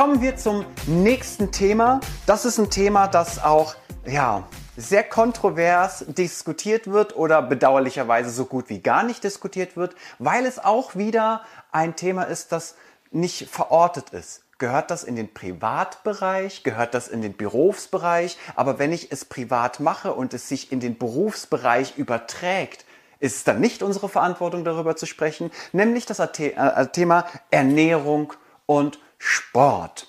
[0.00, 2.00] Kommen wir zum nächsten Thema.
[2.24, 3.74] Das ist ein Thema, das auch,
[4.06, 10.46] ja, sehr kontrovers diskutiert wird oder bedauerlicherweise so gut wie gar nicht diskutiert wird, weil
[10.46, 12.76] es auch wieder ein Thema ist, das
[13.10, 14.40] nicht verortet ist.
[14.56, 16.62] Gehört das in den Privatbereich?
[16.62, 18.38] Gehört das in den Berufsbereich?
[18.56, 22.86] Aber wenn ich es privat mache und es sich in den Berufsbereich überträgt,
[23.18, 26.22] ist es dann nicht unsere Verantwortung, darüber zu sprechen, nämlich das
[26.92, 28.32] Thema Ernährung
[28.64, 30.08] und Sport.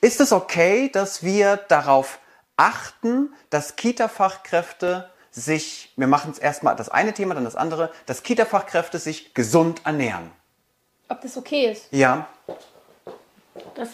[0.00, 2.18] Ist es okay, dass wir darauf
[2.56, 8.22] achten, dass Kita-Fachkräfte sich, wir machen es erstmal das eine Thema, dann das andere, dass
[8.22, 10.32] Kita-Fachkräfte sich gesund ernähren?
[11.08, 11.86] Ob das okay ist?
[11.92, 12.26] Ja.
[13.74, 13.90] Das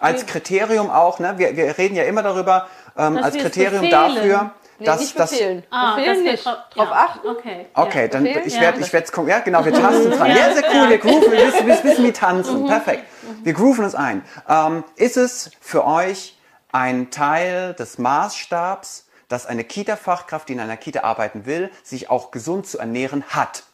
[0.00, 1.34] als Kriterium auch, ne?
[1.38, 5.30] wir, wir reden ja immer darüber, ähm, als Kriterium dafür, Nee, dass nicht das.
[5.30, 5.64] befehlen.
[5.70, 6.44] Ah, befehlen dass nicht.
[6.44, 7.28] wir Drauf ja, achten.
[7.28, 7.66] Okay.
[7.74, 8.08] Okay, ja.
[8.08, 8.46] dann Befehl?
[8.46, 8.60] ich Ja.
[8.60, 10.28] werde ich werde ja genau, wir tasten dran.
[10.36, 12.62] Ja, sehr cool, wir grooven, wir wissen, wir wissen wie tanzen.
[12.62, 12.66] Mhm.
[12.68, 13.04] Perfekt.
[13.42, 14.24] Wir grooven uns ein.
[14.48, 16.38] Ähm, ist es für euch
[16.70, 22.30] ein Teil des Maßstabs, dass eine Kita-Fachkraft, die in einer Kita arbeiten will, sich auch
[22.30, 23.64] gesund zu ernähren hat?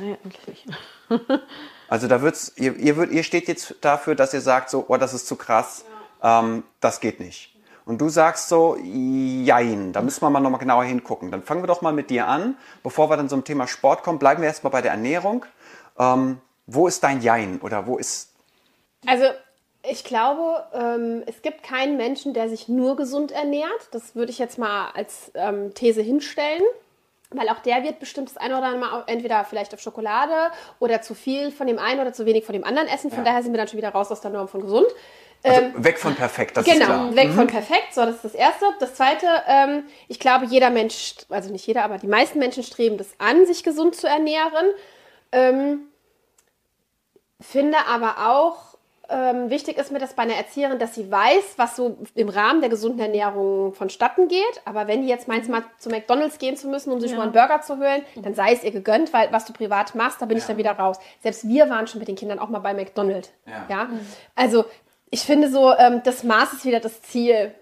[0.00, 0.66] Nee, eigentlich nicht.
[1.88, 4.96] Also da wird's, ihr, ihr, würd, ihr steht jetzt dafür, dass ihr sagt so, oh,
[4.96, 5.84] das ist zu krass,
[6.22, 7.51] ähm, das geht nicht.
[7.84, 11.30] Und du sagst so, jein, da müssen wir mal nochmal genauer hingucken.
[11.30, 12.56] Dann fangen wir doch mal mit dir an.
[12.82, 15.44] Bevor wir dann zum Thema Sport kommen, bleiben wir erstmal bei der Ernährung.
[15.98, 18.30] Ähm, wo ist dein Jein oder wo ist...
[19.06, 19.24] Also
[19.82, 23.88] ich glaube, ähm, es gibt keinen Menschen, der sich nur gesund ernährt.
[23.90, 26.62] Das würde ich jetzt mal als ähm, These hinstellen.
[27.34, 31.00] Weil auch der wird bestimmt das eine oder andere Mal entweder vielleicht auf Schokolade oder
[31.00, 33.10] zu viel von dem einen oder zu wenig von dem anderen essen.
[33.10, 33.24] Von Ja.
[33.24, 34.86] daher sind wir dann schon wieder raus aus der Norm von gesund.
[35.44, 37.92] Also weg von perfekt, das ist Genau, weg von perfekt.
[37.94, 38.64] So, das ist das Erste.
[38.78, 42.96] Das Zweite, ähm, ich glaube, jeder Mensch, also nicht jeder, aber die meisten Menschen streben
[42.96, 44.66] das an, sich gesund zu ernähren.
[45.32, 45.80] Ähm,
[47.40, 48.72] finde aber auch,
[49.08, 52.60] ähm, wichtig ist mir das bei einer Erzieherin, dass sie weiß, was so im Rahmen
[52.60, 54.62] der gesunden Ernährung vonstatten geht.
[54.64, 57.16] Aber wenn die jetzt meint, mal zu McDonalds gehen zu müssen, um sich Ja.
[57.18, 60.22] mal einen Burger zu holen, dann sei es ihr gegönnt, weil was du privat machst,
[60.22, 60.98] da bin ich dann wieder raus.
[61.20, 63.30] Selbst wir waren schon mit den Kindern auch mal bei McDonalds.
[63.46, 63.66] Ja.
[63.68, 63.88] Ja?
[64.36, 64.64] Also
[65.12, 67.54] ich finde so, ähm, das Maß ist wieder das Ziel.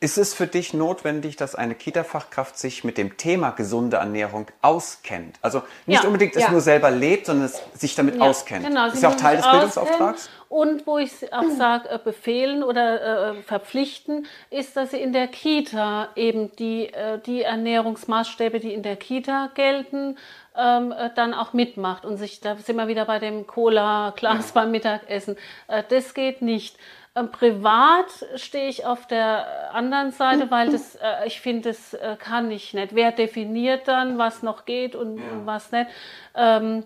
[0.00, 5.36] Ist es für dich notwendig, dass eine Kita-Fachkraft sich mit dem Thema gesunde Ernährung auskennt?
[5.42, 6.06] Also nicht Ja.
[6.06, 6.50] unbedingt es Ja.
[6.52, 8.64] nur selber lebt, sondern es sich damit Ja, auskennt.
[8.64, 10.30] Genau, ist ja auch Teil des Bildungsauftrags?
[10.48, 15.26] Und wo ich auch sage, äh, befehlen oder äh, verpflichten, ist, dass sie in der
[15.26, 20.16] Kita eben die, äh, die Ernährungsmaßstäbe, die in der Kita gelten,
[20.56, 24.70] ähm, äh, dann auch mitmacht und sich, da sind wir wieder bei dem Cola-Glas beim
[24.70, 25.36] Mittagessen.
[25.66, 26.76] Äh, das geht nicht.
[27.18, 28.06] Ähm, privat
[28.36, 32.74] stehe ich auf der anderen Seite, weil das, äh, ich finde, das äh, kann ich
[32.74, 32.94] nicht.
[32.94, 35.88] Wer definiert dann, was noch geht und, und was nicht?
[36.34, 36.84] Ähm,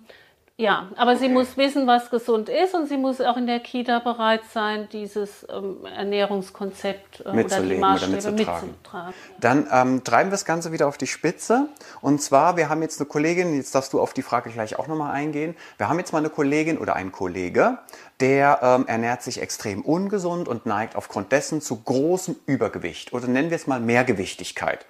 [0.63, 3.99] ja, aber sie muss wissen, was gesund ist und sie muss auch in der Kita
[3.99, 8.69] bereit sein, dieses ähm, Ernährungskonzept äh, oder die oder Maßstäbe mitzutragen.
[8.69, 9.15] mitzutragen.
[9.41, 11.67] Dann ähm, treiben wir das Ganze wieder auf die Spitze.
[12.01, 14.87] Und zwar, wir haben jetzt eine Kollegin, jetzt darfst du auf die Frage gleich auch
[14.87, 15.57] nochmal eingehen.
[15.79, 17.79] Wir haben jetzt mal eine Kollegin oder einen Kollege,
[18.21, 23.51] der ähm, ernährt sich extrem ungesund und neigt aufgrund dessen zu großem Übergewicht oder nennen
[23.51, 24.87] wir es mal Mehrgewichtigkeit.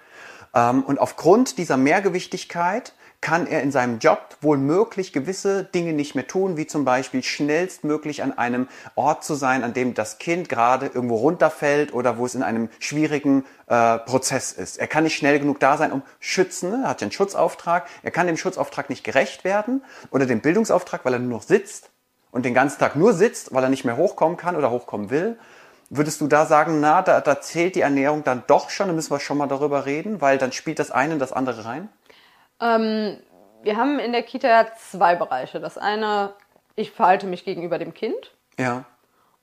[0.54, 6.14] Ähm, und aufgrund dieser Mehrgewichtigkeit kann er in seinem Job wohl möglich gewisse Dinge nicht
[6.14, 10.48] mehr tun, wie zum Beispiel schnellstmöglich an einem Ort zu sein, an dem das Kind
[10.48, 14.76] gerade irgendwo runterfällt oder wo es in einem schwierigen äh, Prozess ist.
[14.76, 18.10] Er kann nicht schnell genug da sein, um schützen, er hat ja einen Schutzauftrag, er
[18.10, 21.90] kann dem Schutzauftrag nicht gerecht werden oder dem Bildungsauftrag, weil er nur noch sitzt
[22.32, 25.38] und den ganzen Tag nur sitzt, weil er nicht mehr hochkommen kann oder hochkommen will.
[25.90, 29.10] Würdest du da sagen, na, da, da zählt die Ernährung dann doch schon, da müssen
[29.10, 31.88] wir schon mal darüber reden, weil dann spielt das eine in das andere rein?
[32.62, 33.18] Ähm,
[33.62, 35.60] wir haben in der Kita zwei Bereiche.
[35.60, 36.32] Das eine,
[36.76, 38.32] ich verhalte mich gegenüber dem Kind.
[38.58, 38.84] Ja.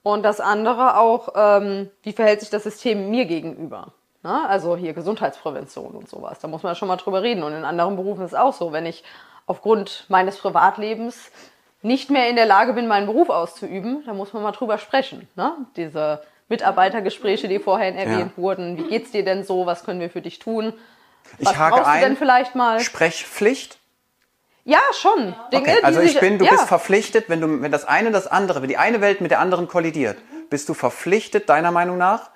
[0.02, 3.94] Und das andere auch, ähm, wie verhält sich das System mir gegenüber?
[4.24, 6.40] Na, also hier Gesundheitsprävention und sowas.
[6.40, 7.44] Da muss man schon mal drüber reden.
[7.44, 9.04] Und in anderen Berufen ist es auch so, wenn ich
[9.46, 11.32] aufgrund meines Privatlebens
[11.82, 15.28] nicht mehr in der Lage bin, meinen Beruf auszuüben, da muss man mal drüber sprechen.
[15.36, 15.54] Ne?
[15.78, 18.78] Diese Mitarbeitergespräche, die vorhin erwähnt wurden.
[18.78, 19.66] Wie geht's dir denn so?
[19.66, 20.74] Was können wir für dich tun?
[21.40, 22.02] Was Ich hake brauchst ein.
[22.02, 22.80] denn vielleicht mal?
[22.80, 23.80] Sprechpflicht?
[24.66, 25.34] Ja, schon.
[25.52, 26.52] Dinge, Okay, also ich bin, du ja.
[26.52, 29.40] bist verpflichtet, wenn du, wenn das eine das andere, wenn die eine Welt mit der
[29.40, 30.18] anderen kollidiert,
[30.50, 32.30] bist du verpflichtet, deiner Meinung nach,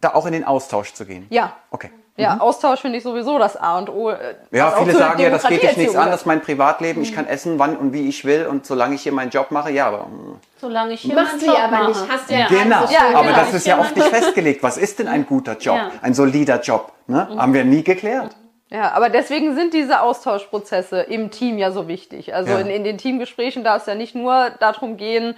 [0.00, 1.26] da auch in den Austausch zu gehen.
[1.30, 1.56] Ja.
[1.70, 1.90] Okay.
[2.16, 4.10] Ja, Austausch finde ich sowieso das A und O.
[4.10, 7.14] äh, Ja, viele sagen ja, das geht dich nichts an, das ist mein Privatleben, ich
[7.14, 9.86] kann essen, wann und wie ich will und solange ich hier meinen Job mache, ja,
[9.88, 11.88] aber mm, Solange ich hier Machst meinen Job aber mache.
[11.88, 12.00] nicht.
[12.10, 12.86] Hast du ja genau.
[12.86, 13.36] so Ja, aber genau.
[13.38, 14.62] das ist ja oft nicht festgelegt.
[14.62, 15.76] Was ist denn ein guter Job?
[15.76, 15.90] Ja.
[16.02, 16.92] Ein solider Job?
[17.06, 17.28] Ne?
[17.36, 18.36] Haben wir nie geklärt.
[18.68, 22.34] Ja, aber deswegen sind diese Austauschprozesse im Team ja so wichtig.
[22.34, 22.58] Also Ja.
[22.60, 25.34] in, in den Teamgesprächen darf es ja nicht nur darum gehen,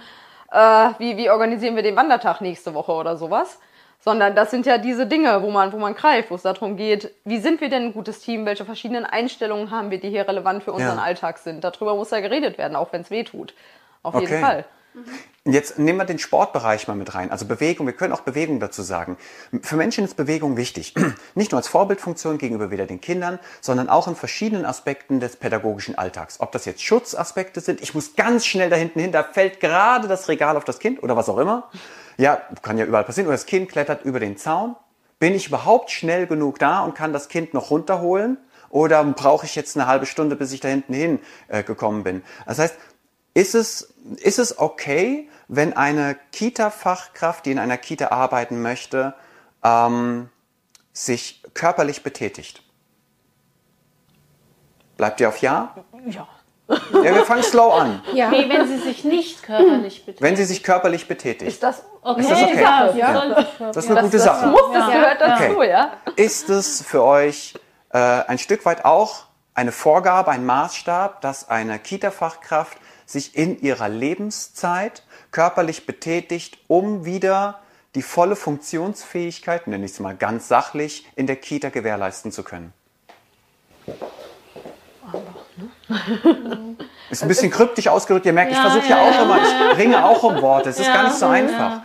[0.51, 0.57] äh,
[0.99, 3.59] wie, wie organisieren wir den Wandertag nächste Woche oder sowas.
[3.99, 7.11] Sondern das sind ja diese Dinge, wo man, wo man greift, wo es darum geht,
[7.23, 10.63] wie sind wir denn ein gutes Team, welche verschiedenen Einstellungen haben wir, die hier relevant
[10.63, 11.03] für unseren Ja.
[11.03, 11.63] Alltag sind.
[11.63, 13.53] Darüber muss ja geredet werden, auch wenn es weh tut.
[14.03, 14.41] Auf jeden Okay.
[14.41, 14.65] Fall.
[15.43, 17.29] Jetzt nehmen wir den Sportbereich mal mit rein.
[17.29, 19.17] Also Bewegung, wir können auch Bewegung dazu sagen.
[19.61, 20.93] Für Menschen ist Bewegung wichtig.
[21.35, 25.97] Nicht nur als Vorbildfunktion gegenüber wieder den Kindern, sondern auch in verschiedenen Aspekten des pädagogischen
[25.97, 26.39] Alltags.
[26.39, 30.07] Ob das jetzt Schutzaspekte sind, ich muss ganz schnell da hinten hin, da fällt gerade
[30.07, 31.69] das Regal auf das Kind oder was auch immer.
[32.17, 33.27] Ja, kann ja überall passieren.
[33.27, 34.75] Oder das Kind klettert über den Zaun.
[35.19, 38.37] Bin ich überhaupt schnell genug da und kann das Kind noch runterholen?
[38.69, 42.23] Oder brauche ich jetzt eine halbe Stunde, bis ich da hinten hin äh, gekommen bin?
[42.45, 42.75] Das heißt,
[43.33, 49.13] ist es, ist es okay, wenn eine Kita-Fachkraft, die in einer Kita arbeiten möchte,
[49.63, 50.29] ähm,
[50.93, 52.63] sich körperlich betätigt?
[54.97, 55.75] Bleibt ihr auf Ja?
[56.05, 56.27] Ja.
[56.67, 58.01] Ja, wir fangen slow an.
[58.13, 58.31] Ja.
[58.31, 60.21] Wie wenn sie sich nicht körperlich betätigt.
[60.21, 61.51] Wenn sie sich körperlich betätigt.
[61.51, 62.61] Ist das, Okay, Ist das okay?
[62.61, 63.29] Ja, Ja.
[63.71, 64.47] Das ist eine das, gute das Sache.
[64.47, 64.93] muss, das Ja.
[64.93, 65.69] gehört dazu, Okay.
[65.69, 65.89] ja?
[66.15, 67.53] Ist es für euch
[67.93, 73.87] äh, ein Stück weit auch eine Vorgabe, ein Maßstab, dass eine Kita-Fachkraft sich in ihrer
[73.89, 77.59] Lebenszeit körperlich betätigt, um wieder
[77.95, 82.73] die volle Funktionsfähigkeit, nenne ich es mal ganz sachlich, in der Kita gewährleisten zu können?
[87.09, 88.25] Ist ein bisschen kryptisch ausgedrückt.
[88.25, 90.69] Ihr merkt, ich Ja, versuche ja, ja, auch immer, ich ringe auch um Worte.
[90.69, 91.81] Es ist gar nicht so einfach.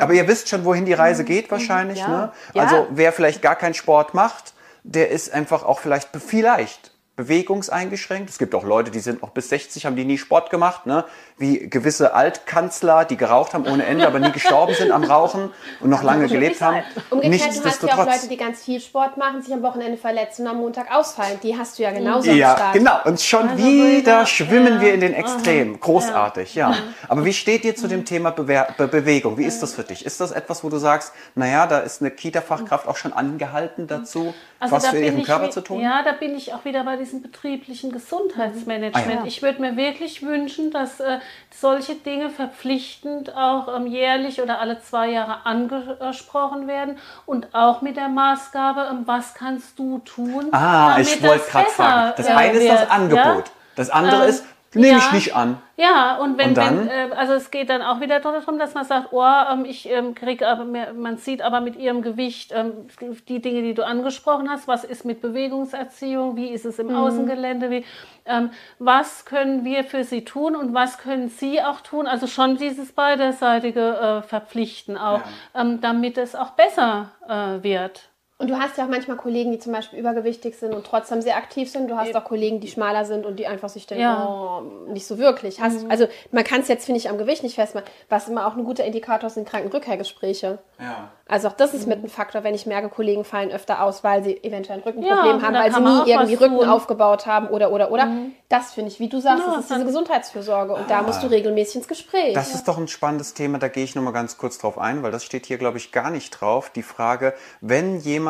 [0.00, 1.98] Aber ihr wisst schon, wohin die Reise geht wahrscheinlich.
[1.98, 2.08] Ja.
[2.08, 2.32] Ne?
[2.54, 8.30] Also wer vielleicht gar keinen Sport macht, der ist einfach auch vielleicht, vielleicht bewegungseingeschränkt.
[8.30, 11.04] Es gibt auch Leute, die sind noch bis 60, haben die nie Sport gemacht, ne?
[11.38, 15.50] Wie gewisse Altkanzler, die geraucht haben ohne Ende, aber nie gestorben sind am Rauchen
[15.80, 16.78] und noch lange gelebt haben.
[17.10, 18.06] Umgekehrt, du hast ja auch.
[18.06, 21.38] Leute, die ganz viel Sport machen, sich am Wochenende verletzen und am Montag ausfallen.
[21.42, 22.72] Die hast du ja genauso Ja, am Start.
[22.72, 22.98] genau.
[23.04, 24.80] Und schon Also wieder wieder- schwimmen ja.
[24.80, 25.78] wir in den Extremen.
[25.78, 26.74] Großartig, ja.
[27.06, 29.36] Aber wie steht ihr zu dem Thema Bewer Be Bewegung?
[29.36, 30.06] Wie ist das für dich?
[30.06, 34.32] Ist das etwas, wo du sagst, naja, da ist eine Kita-Fachkraft auch schon angehalten dazu,
[34.58, 35.80] was Also da für ihren Körper zu tun?
[35.82, 39.06] Ja, da bin ich auch wieder bei diesem betrieblichen Gesundheitsmanagement.
[39.06, 39.24] Ah, ja.
[39.26, 41.18] Ich würde mir wirklich wünschen, dass äh,
[41.50, 47.96] solche Dinge verpflichtend auch ähm, jährlich oder alle zwei Jahre angesprochen werden und auch mit
[47.96, 50.48] der Maßgabe, ähm, was kannst du tun?
[50.52, 52.12] Ah, ich wollte das gerade fragen.
[52.16, 53.18] Das äh, eine ist das Angebot.
[53.24, 53.44] Ja?
[53.76, 55.12] Das andere Ähm, ist, nehme ich ja.
[55.12, 55.58] nicht an.
[55.76, 58.84] Ja, und wenn, Und wenn äh, also es geht dann auch wieder darum, dass man
[58.84, 62.88] sagt, oh, ähm, ich ähm, kriege aber mehr, man sieht aber mit ihrem Gewicht ähm,
[63.28, 67.70] die Dinge, die du angesprochen hast, was ist mit Bewegungserziehung, wie ist es im Außengelände,
[67.70, 67.84] wie,
[68.24, 72.56] ähm, was können wir für sie tun und was können sie auch tun, also schon
[72.56, 75.20] dieses beiderseitige äh, Verpflichten auch,
[75.54, 78.08] ähm, damit es auch besser äh, wird.
[78.38, 81.36] Und du hast ja auch manchmal Kollegen, die zum Beispiel übergewichtig sind und trotzdem sehr
[81.38, 81.88] aktiv sind.
[81.90, 84.26] Du hast auch Kollegen, die schmaler sind und die einfach sich denken, Ja.
[84.28, 85.60] oh, nicht so wirklich.
[85.62, 87.86] Hast, Also man kann es jetzt, finde ich, am Gewicht nicht festmachen.
[88.10, 90.58] Was immer auch ein guter Indikator sind Krankenrückkehrgespräche.
[90.78, 91.10] Ja.
[91.28, 94.22] Also auch das ist mit ein Faktor, wenn ich merke, Kollegen fallen öfter aus, weil
[94.22, 96.68] sie eventuell ein Rückenproblem Ja, haben, weil sie nie irgendwie Rücken tun.
[96.68, 98.08] aufgebaut haben oder oder oder.
[98.50, 101.26] Das finde ich, wie du sagst, Ja, das ist diese Gesundheitsfürsorge und da musst du
[101.28, 102.34] regelmäßig ins Gespräch.
[102.34, 105.10] Das ist doch ein spannendes Thema, da gehe ich nochmal ganz kurz drauf ein, weil
[105.10, 106.70] das steht hier, glaube ich, gar nicht drauf.
[106.70, 108.25] Die Frage, wenn jemand,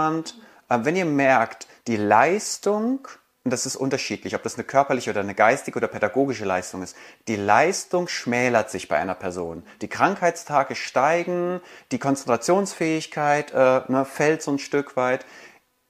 [0.69, 3.07] äh, wenn ihr merkt, die Leistung,
[3.45, 6.97] und das ist unterschiedlich, ob das eine körperliche oder eine geistige oder pädagogische Leistung ist,
[7.29, 9.63] die Leistung schmälert sich bei einer Person.
[9.83, 11.61] Die Krankheitstage steigen,
[11.93, 15.25] die Konzentrationsfähigkeit äh, ne, fällt so ein Stück weit.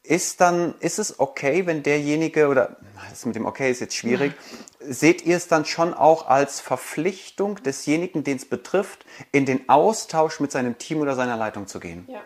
[0.03, 2.77] Ist dann, ist es okay, wenn derjenige, oder
[3.11, 4.35] das mit dem okay ist jetzt schwierig,
[4.79, 10.39] seht ihr es dann schon auch als Verpflichtung desjenigen, den es betrifft, in den Austausch
[10.39, 12.07] mit seinem Team oder seiner Leitung zu gehen?
[12.09, 12.21] Ja.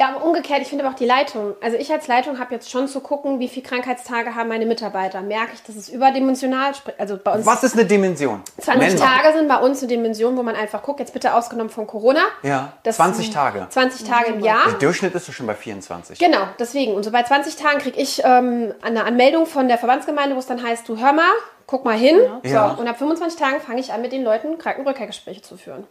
[0.00, 1.56] Ja, aber umgekehrt, ich finde aber auch die Leitung.
[1.60, 5.20] Also ich als Leitung habe jetzt schon zu gucken, wie viele Krankheitstage haben meine Mitarbeiter.
[5.22, 7.00] Merke ich, dass es überdimensional spricht.
[7.00, 8.40] Also bei uns Was ist eine Dimension?
[8.60, 8.96] 20 Nenn.
[8.96, 12.20] Tage sind bei uns eine Dimension, wo man einfach guckt, jetzt bitte ausgenommen von Corona.
[12.44, 13.66] Ja, Das 20 sind Tage.
[13.68, 14.66] 20 Tage im Jahr.
[14.70, 16.16] Der Durchschnitt ist schon bei 24.
[16.18, 16.94] Genau, deswegen.
[16.94, 20.46] Und so bei 20 Tagen kriege ich ähm, eine Anmeldung von der Verbandsgemeinde, wo es
[20.46, 21.24] dann heißt, du hör mal,
[21.66, 22.18] guck mal hin.
[22.44, 22.70] So, Ja.
[22.70, 25.88] Und ab 25 Tagen fange ich an, mit den Leuten Krankenrückkehrgespräche zu führen.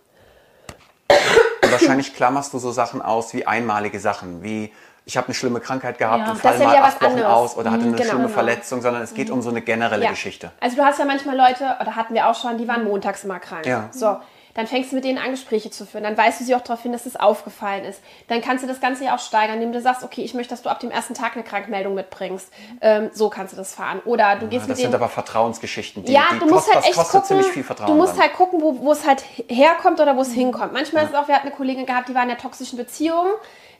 [1.81, 4.73] Wahrscheinlich klammerst du so Sachen aus wie einmalige Sachen, wie
[5.05, 6.31] ich habe eine schlimme Krankheit gehabt Ja.
[6.31, 7.27] und fall ja mal wieder acht Wochen anderes.
[7.31, 8.33] aus oder hatte Mhm, eine genau, schlimme genau.
[8.33, 10.09] Verletzung, sondern es geht um so eine generelle Ja.
[10.09, 10.51] Geschichte.
[10.59, 13.39] Also du hast ja manchmal Leute, oder hatten wir auch schon, die waren montags immer
[13.39, 13.65] krank.
[13.65, 13.87] Ja.
[13.91, 14.17] So,
[14.57, 16.03] dann fängst du mit denen an, Gespräche zu führen.
[16.03, 18.01] Dann weist du sie auch darauf hin, dass es aufgefallen ist.
[18.27, 20.63] Dann kannst du das Ganze ja auch steigern, indem du sagst, okay, ich möchte, dass
[20.63, 22.51] du ab dem ersten Tag eine Krankmeldung mitbringst.
[22.81, 24.01] Ähm, so kannst du das fahren.
[24.03, 24.95] Oder du gehst Das mit sind denen...
[24.95, 26.03] aber Vertrauensgeschichten.
[26.05, 27.87] Die, ja, die du musst kost- halt das echt gucken, ziemlich viel Vertrauen.
[27.91, 28.21] du musst dann.
[28.23, 30.73] halt gucken, wo, wo es halt herkommt oder wo es hinkommt.
[30.73, 33.27] Manchmal ist es auch, wir hatten eine Kollegin gehabt, die war in einer toxischen Beziehung,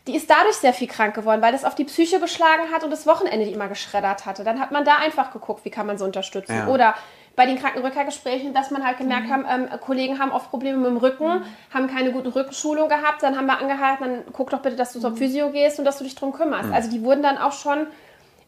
[0.05, 2.91] die ist dadurch sehr viel krank geworden, weil das auf die Psyche geschlagen hat und
[2.91, 4.43] das Wochenende die immer geschreddert hatte.
[4.43, 6.55] Dann hat man da einfach geguckt, wie kann man sie unterstützen.
[6.55, 6.67] Ja.
[6.67, 6.93] Oder
[7.37, 10.97] bei den Krankenrückkehrgesprächen, dass man halt gemerkt haben, ähm, Kollegen haben oft Probleme mit dem
[10.97, 14.91] Rücken, haben keine gute Rückenschulung gehabt, dann haben wir angehalten, dann guck doch bitte, dass
[14.91, 16.73] du zur Physio gehst und dass du dich drum kümmerst.
[16.73, 17.85] Also die wurden dann auch schon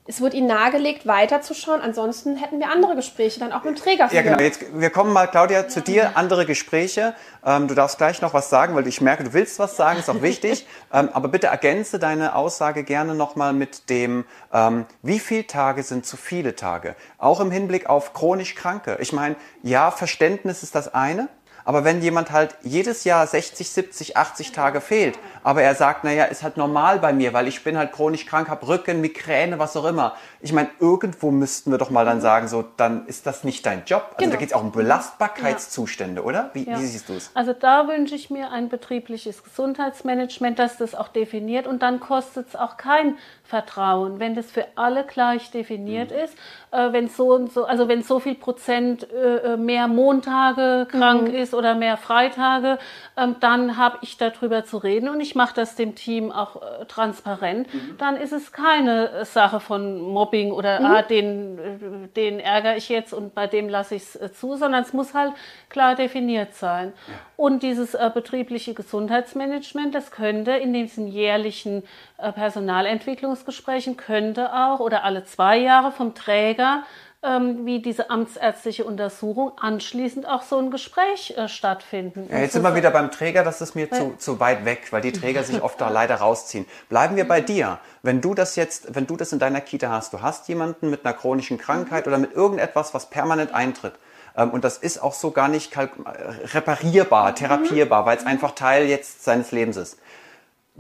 [0.09, 1.81] es wird ihnen nahegelegt, weiterzuschauen.
[1.81, 4.09] Ansonsten hätten wir andere Gespräche dann auch mit dem Träger.
[4.11, 4.39] Ja, genau.
[4.39, 6.17] Jetzt, wir kommen mal, Claudia, zu dir.
[6.17, 7.13] Andere Gespräche.
[7.45, 10.09] Ähm, du darfst gleich noch was sagen, weil ich merke, du willst was sagen, ist
[10.09, 10.65] auch wichtig.
[10.93, 16.07] ähm, aber bitte ergänze deine Aussage gerne nochmal mit dem, ähm, wie viele Tage sind
[16.07, 16.95] zu viele Tage?
[17.19, 18.97] Auch im Hinblick auf chronisch Kranke.
[19.01, 21.29] Ich meine, ja, Verständnis ist das eine.
[21.65, 26.25] Aber wenn jemand halt jedes Jahr 60, 70, 80 Tage fehlt, aber er sagt, naja,
[26.25, 29.75] ist halt normal bei mir, weil ich bin halt chronisch krank, habe Rücken, Migräne, was
[29.75, 30.13] auch immer.
[30.41, 33.83] Ich meine, irgendwo müssten wir doch mal dann sagen, so, dann ist das nicht dein
[33.83, 34.03] Job.
[34.09, 34.31] Also Genau.
[34.33, 36.51] da geht es auch um Belastbarkeitszustände, oder?
[36.53, 36.77] Wie, Ja.
[36.79, 37.31] wie siehst du es?
[37.33, 42.49] Also da wünsche ich mir ein betriebliches Gesundheitsmanagement, das das auch definiert und dann kostet
[42.49, 46.35] es auch kein Vertrauen, wenn das für alle gleich definiert ist,
[46.69, 51.29] äh, wenn so und so, also wenn so viel Prozent äh, äh, mehr Montage krank
[51.33, 52.77] ist oder mehr Freitage,
[53.17, 56.85] ähm, dann habe ich darüber zu reden und ich mache das dem Team auch äh,
[56.85, 57.69] transparent.
[57.97, 62.89] Dann ist es keine äh, Sache von Mobbing oder ah, den, äh, den ärgere ich
[62.89, 65.31] jetzt und bei dem lasse ich es äh, zu, sondern es muss halt
[65.69, 66.91] klar definiert sein.
[67.37, 71.83] Und dieses äh, betriebliche Gesundheitsmanagement, das könnte in diesen jährlichen
[72.17, 76.83] äh, Personalentwicklungsgesprächen könnte auch oder alle zwei Jahre vom Träger
[77.21, 82.27] ähm, wie diese amtsärztliche Untersuchung anschließend auch so ein Gespräch äh, stattfinden.
[82.31, 85.01] Ja, jetzt sind wir wieder beim Träger, das ist mir zu, zu weit weg, weil
[85.01, 86.65] die Träger sich oft da leider rausziehen.
[86.87, 87.79] Bleiben wir bei dir.
[88.03, 91.05] Wenn du das jetzt, wenn du das in deiner Kita hast, du hast jemanden mit
[91.05, 93.93] einer chronischen Krankheit oder mit irgendetwas, was permanent eintritt.
[94.37, 99.25] ähm, Und das ist auch so gar nicht reparierbar, therapierbar, weil es einfach Teil jetzt
[99.25, 99.99] seines Lebens ist.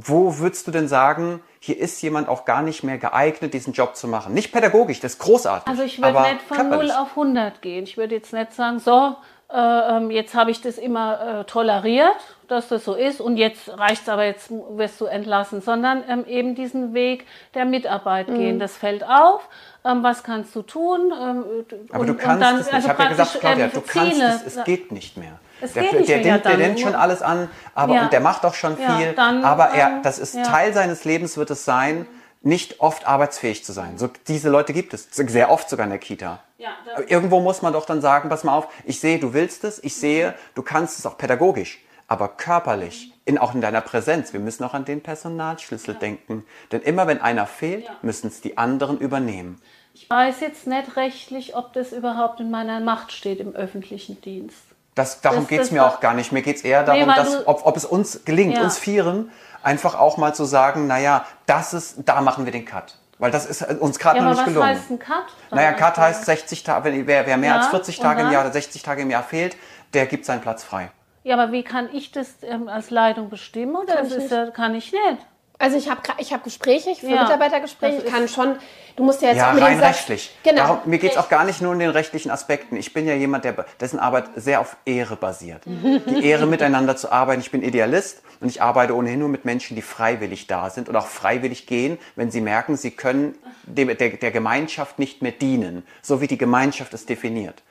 [0.01, 3.97] Wo würdest du denn sagen, hier ist jemand auch gar nicht mehr geeignet, diesen Job
[3.97, 4.33] zu machen?
[4.33, 5.67] Nicht pädagogisch, das ist großartig.
[5.67, 6.91] Also ich würde nicht von körperlich.
[6.93, 7.83] 0 auf 100 gehen.
[7.83, 9.17] Ich würde jetzt nicht sagen, so,
[9.51, 12.15] äh, ähm, jetzt habe ich das immer äh, toleriert,
[12.49, 16.55] dass das so ist und jetzt reicht's aber, jetzt wirst du entlassen, sondern ähm, eben
[16.55, 18.35] diesen Weg der Mitarbeit Mhm.
[18.37, 18.59] gehen.
[18.59, 19.47] Das fällt auf.
[19.85, 21.13] Ähm, was kannst du tun?
[21.17, 21.43] Ähm,
[21.91, 22.73] Aber und, du kannst dann, es nicht.
[22.73, 24.41] also ich habe ja gesagt, Claudia, ähm, du kannst Ziele.
[24.45, 25.39] es, es geht nicht mehr.
[25.61, 27.95] Es der, geht nicht der, mehr, ja, nimmt, der dann- nimmt schon alles an, aber
[27.95, 28.03] Ja.
[28.03, 29.13] und der macht auch schon Ja, viel.
[29.13, 30.43] dann, aber er, ähm, das ist ja.
[30.43, 32.05] Teil seines Lebens wird es sein,
[32.41, 33.97] nicht oft arbeitsfähig zu sein.
[33.97, 36.39] So, diese Leute gibt es sehr oft sogar in der Kita.
[36.57, 36.69] Ja,
[37.07, 39.95] Irgendwo muss man doch dann sagen, pass mal auf, ich sehe, du willst es, ich
[39.95, 44.33] sehe, du kannst es auch pädagogisch, aber körperlich, in, auch in deiner Präsenz.
[44.33, 46.43] Wir müssen auch an den Personalschlüssel denken.
[46.71, 49.61] Denn immer wenn einer fehlt, müssen es die anderen übernehmen.
[49.93, 54.57] Ich weiß jetzt nicht rechtlich, ob das überhaupt in meiner Macht steht im öffentlichen Dienst.
[54.95, 56.31] Das, darum geht es mir auch gar nicht.
[56.31, 58.63] Mir geht es eher darum, Nee, dass, ob, ob es uns gelingt, Ja.
[58.63, 62.97] uns Vieren, einfach auch mal zu sagen, naja, das ist, da machen wir den Cut.
[63.19, 64.67] Weil das ist uns gerade Ja, noch nicht was gelungen.
[64.67, 65.25] heißt ein Cut?
[65.51, 68.31] Naja, Cut heißt 60 Tage, wer, wer mehr Ja, als 40 und Tage im?
[68.31, 69.57] Jahr oder 60 Tage im Jahr fehlt,
[69.93, 70.89] der gibt seinen Platz frei.
[71.23, 73.75] Ja, aber wie kann ich das ähm, als Leitung bestimmen?
[73.75, 74.31] Oder Kann das ich ist nicht.
[74.31, 75.25] ja, kann ich nicht.
[75.61, 78.55] Also ich habe ich hab Gespräche, ich führe Ja, Mitarbeitergespräche, ich kann schon,
[78.95, 80.33] du musst ja jetzt Ja, rein rechtlich.
[80.41, 80.61] Genau.
[80.61, 82.77] Darum, mir geht es auch gar nicht nur um den rechtlichen Aspekten.
[82.77, 85.63] Ich bin ja jemand, der, dessen Arbeit sehr auf Ehre basiert.
[85.65, 87.41] Die Ehre, miteinander zu arbeiten.
[87.41, 90.95] Ich bin Idealist und ich arbeite ohnehin nur mit Menschen, die freiwillig da sind und
[90.95, 95.85] auch freiwillig gehen, wenn sie merken, sie können dem, der, der Gemeinschaft nicht mehr dienen,
[96.01, 97.63] so wie die Gemeinschaft es definiert.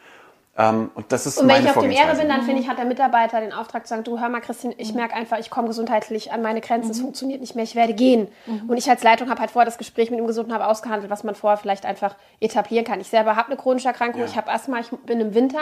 [0.61, 2.69] Ähm, und das ist Und wenn meine ich auf dem Ehre bin, dann finde ich,
[2.69, 5.50] hat der Mitarbeiter den Auftrag zu sagen, du hör mal, Christine, ich merke einfach, ich
[5.50, 8.27] komme gesundheitlich an meine Grenzen, es funktioniert nicht mehr, ich werde gehen.
[8.67, 11.11] Und ich als Leitung habe halt vorher das Gespräch mit ihm gesucht und habe ausgehandelt,
[11.11, 13.00] was man vorher vielleicht einfach etablieren kann.
[13.00, 14.27] Ich selber habe eine chronische Erkrankung, Ja.
[14.27, 15.61] ich habe Asthma, ich bin im Winter,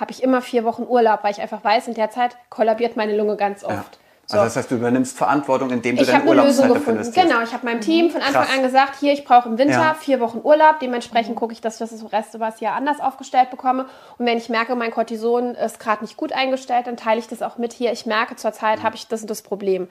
[0.00, 3.14] habe ich immer vier Wochen Urlaub, weil ich einfach weiß, in der Zeit kollabiert meine
[3.14, 3.74] Lunge ganz oft.
[3.74, 4.07] Ja.
[4.30, 4.36] So.
[4.36, 6.98] Also das heißt, du übernimmst Verantwortung, indem du Ich deine Urlaubszeit dafür gefunden.
[7.00, 7.30] investierst.
[7.30, 8.56] Genau, ich habe meinem Team von Anfang Krass.
[8.58, 9.94] an gesagt, hier, ich brauche im Winter Ja.
[9.98, 10.80] vier Wochen Urlaub.
[10.80, 13.86] Dementsprechend gucke ich, dass ich das Rest über das Jahr anders aufgestellt bekomme.
[14.18, 17.40] Und wenn ich merke, mein Cortison ist gerade nicht gut eingestellt, dann teile ich das
[17.40, 17.90] auch mit hier.
[17.90, 19.88] Ich merke, zurzeit habe ich das und das Problem.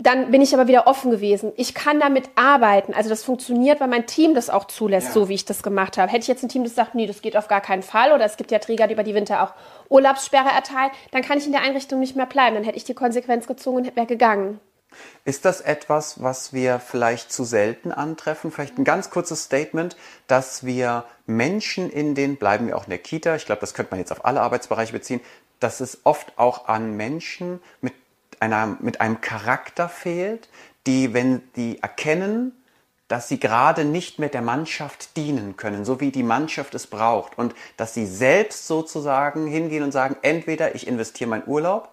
[0.00, 1.52] Dann bin ich aber wieder offen gewesen.
[1.56, 2.94] Ich kann damit arbeiten.
[2.94, 5.12] Also das funktioniert, weil mein Team das auch zulässt, Ja.
[5.14, 6.10] so wie ich das gemacht habe.
[6.10, 8.24] Hätte ich jetzt ein Team, das sagt, nee, das geht auf gar keinen Fall, oder
[8.24, 9.54] es gibt ja Träger, die über die Winter auch
[9.88, 12.54] Urlaubssperre erteilen, dann kann ich in der Einrichtung nicht mehr bleiben.
[12.54, 14.60] Dann hätte ich die Konsequenz gezogen und wäre gegangen.
[15.24, 18.50] Ist das etwas, was wir vielleicht zu selten antreffen?
[18.50, 19.96] Vielleicht ein ganz kurzes Statement,
[20.28, 23.90] dass wir Menschen in den, bleiben wir auch in der Kita, ich glaube, das könnte
[23.90, 25.20] man jetzt auf alle Arbeitsbereiche beziehen,
[25.60, 27.92] dass es oft auch an Menschen mit,
[28.42, 30.48] einer, mit einem Charakter fehlt,
[30.86, 32.52] die, wenn die erkennen,
[33.08, 37.38] dass sie gerade nicht mehr der Mannschaft dienen können, so wie die Mannschaft es braucht.
[37.38, 41.88] Und dass sie selbst sozusagen hingehen und sagen, entweder ich investiere meinen Urlaub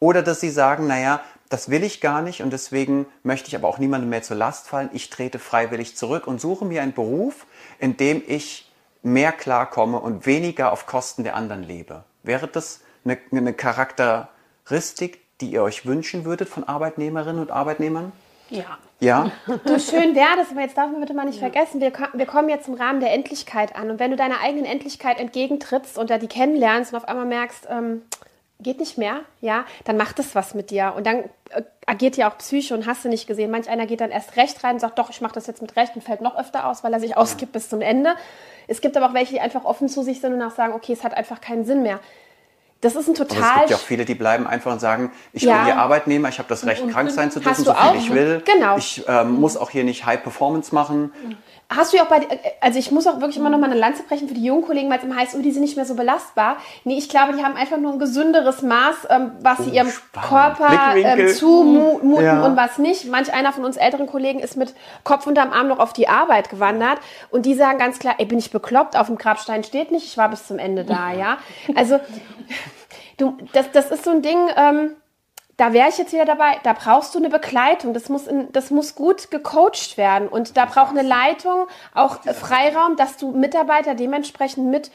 [0.00, 3.68] oder dass sie sagen, naja, das will ich gar nicht und deswegen möchte ich aber
[3.68, 4.90] auch niemandem mehr zur Last fallen.
[4.92, 7.46] Ich trete freiwillig zurück und suche mir einen Beruf,
[7.78, 8.72] in dem ich
[9.02, 12.02] mehr klarkomme und weniger auf Kosten der anderen lebe.
[12.24, 18.12] Wäre das eine, eine Charakteristik, die ihr euch wünschen würdet von Arbeitnehmerinnen und Arbeitnehmern?
[18.48, 18.78] Ja.
[19.00, 19.30] Ja?
[19.64, 22.48] So schön wäre das, aber jetzt darf man bitte mal nicht vergessen, wir, wir kommen
[22.48, 23.90] jetzt im Rahmen der Endlichkeit an.
[23.90, 27.66] Und wenn du deiner eigenen Endlichkeit entgegentrittst und da die kennenlernst und auf einmal merkst,
[27.70, 28.02] ähm,
[28.60, 30.94] geht nicht mehr, ja, dann macht das was mit dir.
[30.96, 33.50] Und dann äh, agiert ja auch Psyche und hast du nicht gesehen.
[33.50, 35.76] Manch einer geht dann erst recht rein und sagt, doch, ich mache das jetzt mit
[35.76, 38.14] Recht und fällt noch öfter aus, weil er sich ausgibt bis zum Ende.
[38.66, 40.94] Es gibt aber auch welche, die einfach offen zu sich sind und auch sagen, okay,
[40.94, 42.00] es hat einfach keinen Sinn mehr.
[42.86, 45.10] Das ist ein Aber es total gibt ja auch viele, die bleiben einfach und sagen,
[45.32, 45.56] ich Ja.
[45.56, 47.94] bin hier Arbeitnehmer, ich habe das Recht, krank sein zu dürfen, so viel auch?
[47.96, 48.44] ich will.
[48.44, 48.76] Genau.
[48.76, 51.12] Ich ähm, muss auch hier nicht High Performance machen.
[51.68, 52.20] Hast du ja auch bei,
[52.60, 54.88] also ich muss auch wirklich immer noch mal eine Lanze brechen für die jungen Kollegen,
[54.88, 56.58] weil es immer heißt, oh, die sind nicht mehr so belastbar.
[56.84, 59.88] Nee, ich glaube, die haben einfach nur ein gesünderes Maß, ähm, was sie Oh, ihrem
[59.90, 60.28] spannend.
[60.58, 62.44] Körper ähm, zumuten Ja.
[62.44, 63.06] und was nicht.
[63.06, 66.50] Manch einer von uns älteren Kollegen ist mit Kopf unterm Arm noch auf die Arbeit
[66.50, 66.98] gewandert
[67.30, 70.16] und die sagen ganz klar, ey, bin ich bekloppt, auf dem Grabstein steht nicht, ich
[70.16, 71.38] war bis zum Ende da, ja.
[71.74, 71.98] Also,
[73.16, 74.90] du, das, das ist so ein Ding, ähm,
[75.56, 78.70] da wäre ich jetzt wieder dabei, da brauchst du eine Begleitung, das muss, in, das
[78.70, 80.28] muss gut gecoacht werden.
[80.28, 84.90] Und da braucht eine Leitung auch Freiraum, dass du Mitarbeiter dementsprechend mit,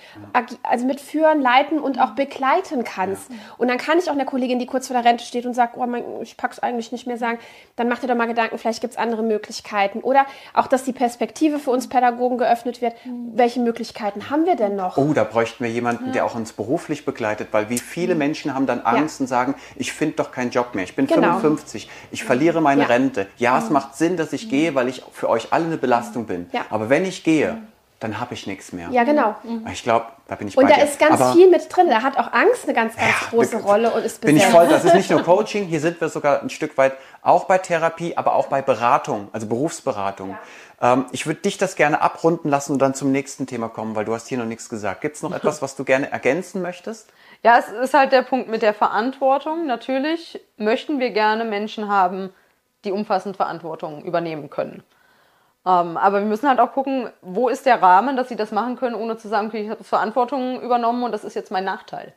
[0.62, 3.32] also mitführen, leiten und auch begleiten kannst.
[3.58, 5.77] Und dann kann ich auch einer Kollegin, die kurz vor der Rente steht und sagt,
[5.77, 7.39] oh mein, ich pack's eigentlich nicht mehr sagen,
[7.75, 10.01] dann mach dir doch mal Gedanken, vielleicht gibt's andere Möglichkeiten.
[10.01, 12.94] Oder auch, dass die Perspektive für uns Pädagogen geöffnet wird.
[13.34, 14.98] Welche Möglichkeiten haben wir denn noch?
[14.98, 18.68] Oh, da bräuchten wir jemanden, der auch uns beruflich begleitet, weil wie viele Menschen haben
[18.68, 21.39] dann Angst und sagen, ich finde doch keinen Job mehr, ich bin Genau.
[21.39, 22.88] 55, ich verliere meine Ja.
[22.88, 23.27] Rente.
[23.38, 26.50] Ja, es macht Sinn, dass ich gehe, weil ich für euch alle eine Belastung bin.
[26.51, 26.62] Ja.
[26.70, 27.58] Aber wenn ich gehe,
[28.00, 28.89] dann habe ich nichts mehr.
[28.89, 29.36] Ja, genau.
[29.72, 30.84] Ich glaube, da bin ich Und da dir.
[30.86, 31.88] ist ganz Aber viel mit drin.
[31.88, 34.43] Da hat auch Angst eine ganz, ganz Ja, große bin- Rolle und ist bin ich
[34.43, 34.51] besetzt.
[34.55, 37.60] voll, das ist nicht nur Coaching, hier sind wir sogar ein Stück weit auch bei
[37.60, 40.36] Therapie, aber auch bei Beratung, also Berufsberatung.
[40.82, 44.06] Ähm, ich würde dich das gerne abrunden lassen und dann zum nächsten Thema kommen, weil
[44.06, 45.02] du hast hier noch nichts gesagt.
[45.02, 47.12] Gibt es noch etwas, was du gerne ergänzen möchtest?
[47.44, 49.67] Ja, es ist halt der Punkt mit der Verantwortung.
[49.67, 52.34] Natürlich möchten wir gerne Menschen haben,
[52.84, 54.84] die umfassend Verantwortung übernehmen können.
[55.65, 58.78] Ähm, aber wir müssen halt auch gucken, wo ist der Rahmen, dass sie das machen
[58.78, 62.13] können, ohne zu sagen, okay, ich habe Verantwortung übernommen und das ist jetzt mein Nachteil.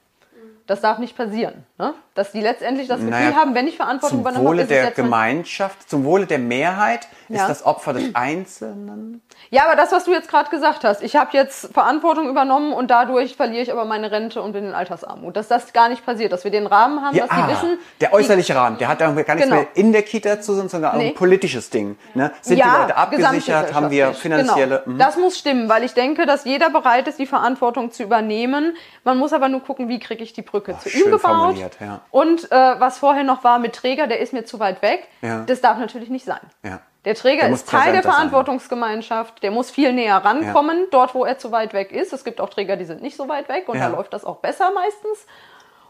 [0.66, 1.66] Das darf nicht passieren.
[1.76, 1.92] Ne?
[2.14, 4.78] Dass die letztendlich das Gefühl Naja, haben, wenn ich Verantwortung Zum übernommen Wohle habe, ist
[4.88, 7.48] es der Gemeinschaft, zum Wohle der Mehrheit ist Ja.
[7.48, 9.20] das Opfer des Einzelnen.
[9.50, 12.90] Ja, aber das, was du jetzt gerade gesagt hast, ich habe jetzt Verantwortung übernommen und
[12.90, 15.36] dadurch verliere ich aber meine Rente und bin in Altersarmut.
[15.36, 17.78] Dass das gar nicht passiert, dass wir den Rahmen haben, Ja, dass die ah, wissen.
[18.00, 19.62] der äußerliche Rahmen, der hat da gar nichts Genau.
[19.62, 21.08] mehr in der Kita zu tun, sondern Nee.
[21.08, 21.96] ein politisches Ding.
[22.14, 22.30] Ne?
[22.42, 24.22] Sind die Leute abgesichert, haben wir gesamtgesellschaftlich.
[24.22, 24.82] finanzielle...
[24.84, 24.98] Genau.
[25.04, 28.76] Das muss stimmen, weil ich denke, dass jeder bereit ist, die Verantwortung zu übernehmen.
[29.02, 31.20] Man muss aber nur gucken, wie kriege ich die Brücke zu schön ihm gebaut.
[31.20, 32.00] formuliert, ja.
[32.10, 35.08] Und äh, was vorher noch war mit Träger, der ist mir zu weit weg.
[35.22, 35.44] Ja.
[35.46, 36.40] Das darf natürlich nicht sein.
[36.62, 36.80] Ja.
[37.04, 38.02] Der Träger Der ist Teil der.
[38.02, 42.12] Verantwortungsgemeinschaft, der muss viel näher rankommen, dort wo er zu weit weg ist.
[42.12, 43.88] Es gibt auch Träger, die sind nicht so weit weg und Ja.
[43.90, 45.26] da läuft das auch besser meistens.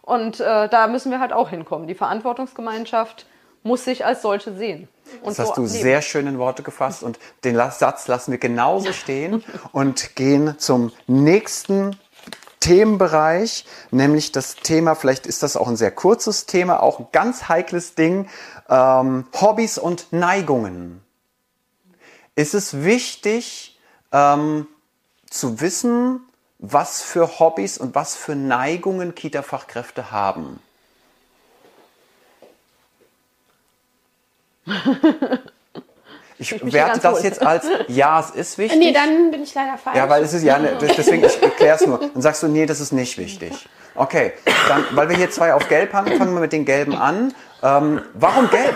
[0.03, 1.87] Und äh, da müssen wir halt auch hinkommen.
[1.87, 3.27] Die Verantwortungsgemeinschaft
[3.63, 4.89] muss sich als solche sehen.
[5.23, 5.73] Und Das hast so du leben.
[5.73, 10.93] sehr schön in Worte gefasst und den Satz lassen wir genauso stehen und gehen zum
[11.07, 11.97] nächsten
[12.65, 17.51] Themenbereich, nämlich das Thema, vielleicht ist das auch ein sehr kurzes Thema, auch ein ganz
[17.51, 18.27] heikles Ding,
[18.71, 21.03] ähm, Hobbys und Neigungen.
[22.37, 23.79] Ist es wichtig
[24.13, 24.67] ähm,
[25.29, 26.21] zu wissen,
[26.59, 30.59] was für Hobbys und was für Neigungen Kita-Fachkräfte haben?
[36.39, 38.79] Ich werte das jetzt als, ja, es ist wichtig.
[38.79, 39.97] Nee, dann bin ich leider falsch.
[39.97, 41.99] Ja, weil es ist ja, ne, deswegen, ich erkläre es nur.
[41.99, 43.69] Dann sagst du, nee, das ist nicht wichtig.
[43.95, 44.33] Okay,
[44.69, 47.33] dann, weil wir hier zwei auf Gelb haben, fangen wir mit den Gelben an.
[47.63, 48.75] Ähm, warum Gelb?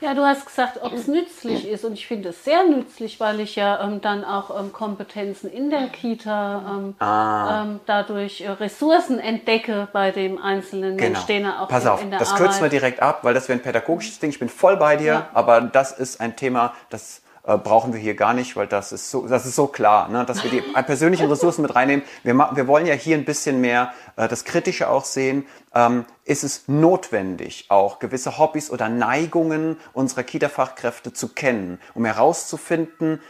[0.00, 1.84] Ja, du hast gesagt, ob es nützlich ist.
[1.84, 5.70] Und ich finde es sehr nützlich, weil ich ja ähm, dann auch ähm, Kompetenzen in
[5.70, 7.62] der Kita ähm, Ah.
[7.62, 11.78] ähm, dadurch äh, Ressourcen entdecke bei dem einzelnen Mensch, den er auch Genau.
[11.78, 12.42] Pass in, auf, in das Arbeit.
[12.42, 14.30] kürzen wir direkt ab, weil das wäre ein pädagogisches Ding.
[14.30, 15.28] Ich bin voll bei dir, Ja.
[15.34, 19.10] aber das ist ein Thema, das äh, brauchen wir hier gar nicht, weil das ist
[19.10, 22.04] so, das ist so klar, ne, dass wir die persönlichen Ressourcen mit reinnehmen.
[22.22, 25.46] Wir, wir wollen ja hier ein bisschen mehr äh, das Kritische auch sehen.
[25.74, 33.20] Ähm, ist es notwendig, auch gewisse Hobbys oder Neigungen unserer Kita-Fachkräfte zu kennen, um herauszufinden,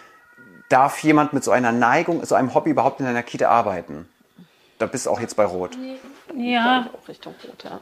[0.69, 4.09] darf jemand mit so einer Neigung, so einem Hobby überhaupt in einer Kita arbeiten?
[4.79, 5.79] Da bist du auch jetzt bei Rot.
[6.35, 7.81] Ja, Auch Richtung Rot, ja.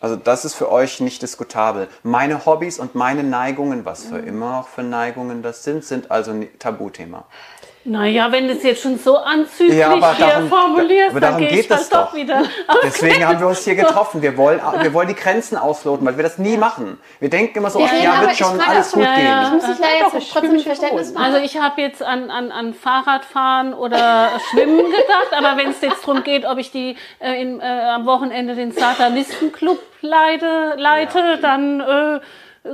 [0.00, 1.88] Also das ist für euch nicht diskutabel.
[2.02, 4.28] Meine Hobbys und meine Neigungen, was für Mhm.
[4.28, 7.24] immer auch für Neigungen das sind, sind also ein Tabuthema.
[7.88, 11.30] Naja, wenn du es jetzt schon so anzüglich Ja, aber hier darum- formulierst, aber dann
[11.34, 12.14] darum gehe geht ich halt es doch doch.
[12.14, 12.42] wieder.
[12.82, 14.22] Deswegen haben wir uns hier getroffen.
[14.22, 16.98] Wir wollen, wir wollen die Grenzen ausloten, weil wir das nie machen.
[17.20, 19.24] Wir denken immer so, Wir ach ja, wird schon alles gut Ja, gehen.
[19.26, 19.42] ja.
[19.44, 21.14] Ich muss dich leider jetzt trotzdem Verständnis wohl.
[21.14, 21.32] machen.
[21.34, 26.06] Also ich habe jetzt an, an, an Fahrradfahren oder Schwimmen gedacht, aber wenn es jetzt
[26.06, 31.80] darum geht, ob ich die äh, in, äh, am Wochenende den Satanistenclub leite, leite dann
[31.80, 32.20] äh,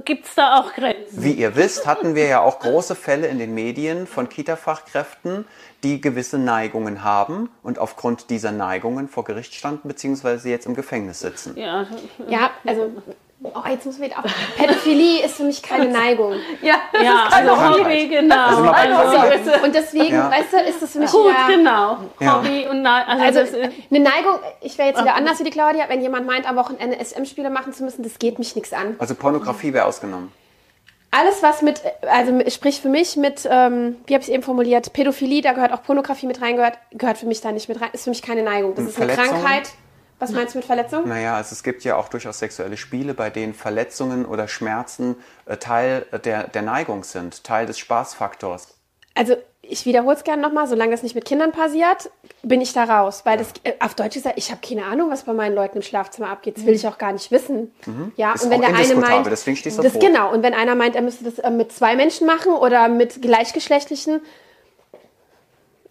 [0.05, 1.23] gibt es da auch Grenzen.
[1.23, 5.47] Wie ihr wisst, hatten wir ja auch große Fälle in den Medien von Kita-Fachkräften,
[5.83, 11.21] die gewisse Neigungen haben und aufgrund dieser Neigungen vor Gericht standen, beziehungsweise jetzt im Gefängnis
[11.21, 11.57] sitzen.
[11.57, 11.87] Ja,
[12.29, 12.91] Ja, also,
[13.43, 14.25] oh, jetzt muss man wieder auf.
[14.57, 16.35] Pädophilie ist für mich keine Neigung.
[16.63, 17.85] Ja, das ja ist keine also Krankheit.
[17.85, 18.47] Hobby, genau.
[18.47, 20.31] Also Also, und deswegen, Ja.
[20.31, 21.99] weißt du, ist das für mich gut, ja, genau.
[22.21, 22.37] Ja.
[22.39, 23.05] Hobby und Nein.
[23.09, 26.49] Also, Also eine Neigung, ich wäre jetzt wieder anders wie die Claudia, wenn jemand meint,
[26.49, 28.97] am Wochenende SM-Spiele machen zu müssen, das geht mich nichts an.
[28.99, 30.33] Also Pornografie wäre ausgenommen.
[31.15, 34.95] Alles, was mit, also sprich für mich mit, ähm, wie habe ich es eben formuliert,
[34.95, 38.05] Pädophilie, da gehört auch Pornografie mit reingehört, gehört für mich da nicht mit rein, ist
[38.05, 38.75] für mich keine Neigung.
[38.75, 39.13] Das Und ist eine?
[39.13, 39.69] Krankheit.
[40.23, 41.09] Was meinst du mit Verletzung?
[41.09, 45.57] Naja, also es gibt ja auch durchaus sexuelle Spiele, bei denen Verletzungen oder Schmerzen äh,
[45.57, 48.69] Teil äh, der, der Neigung sind, Teil des Spaßfaktors.
[49.17, 52.11] Also ich wiederhole es gerne nochmal, solange das nicht mit Kindern passiert,
[52.45, 53.23] bin ich da raus.
[53.25, 55.83] Weil das äh, auf Deutsch gesagt, ich habe keine Ahnung, was bei meinen Leuten im
[55.83, 56.57] Schlafzimmer abgeht.
[56.57, 57.73] Das will ich auch gar nicht wissen.
[58.17, 58.35] Ja, Mhm.
[58.37, 60.09] Ist und wenn der eine meint, deswegen stehst du das davor.
[60.09, 60.33] genau.
[60.33, 64.21] Und wenn einer meint, er müsste das äh, mit zwei Menschen machen oder mit gleichgeschlechtlichen,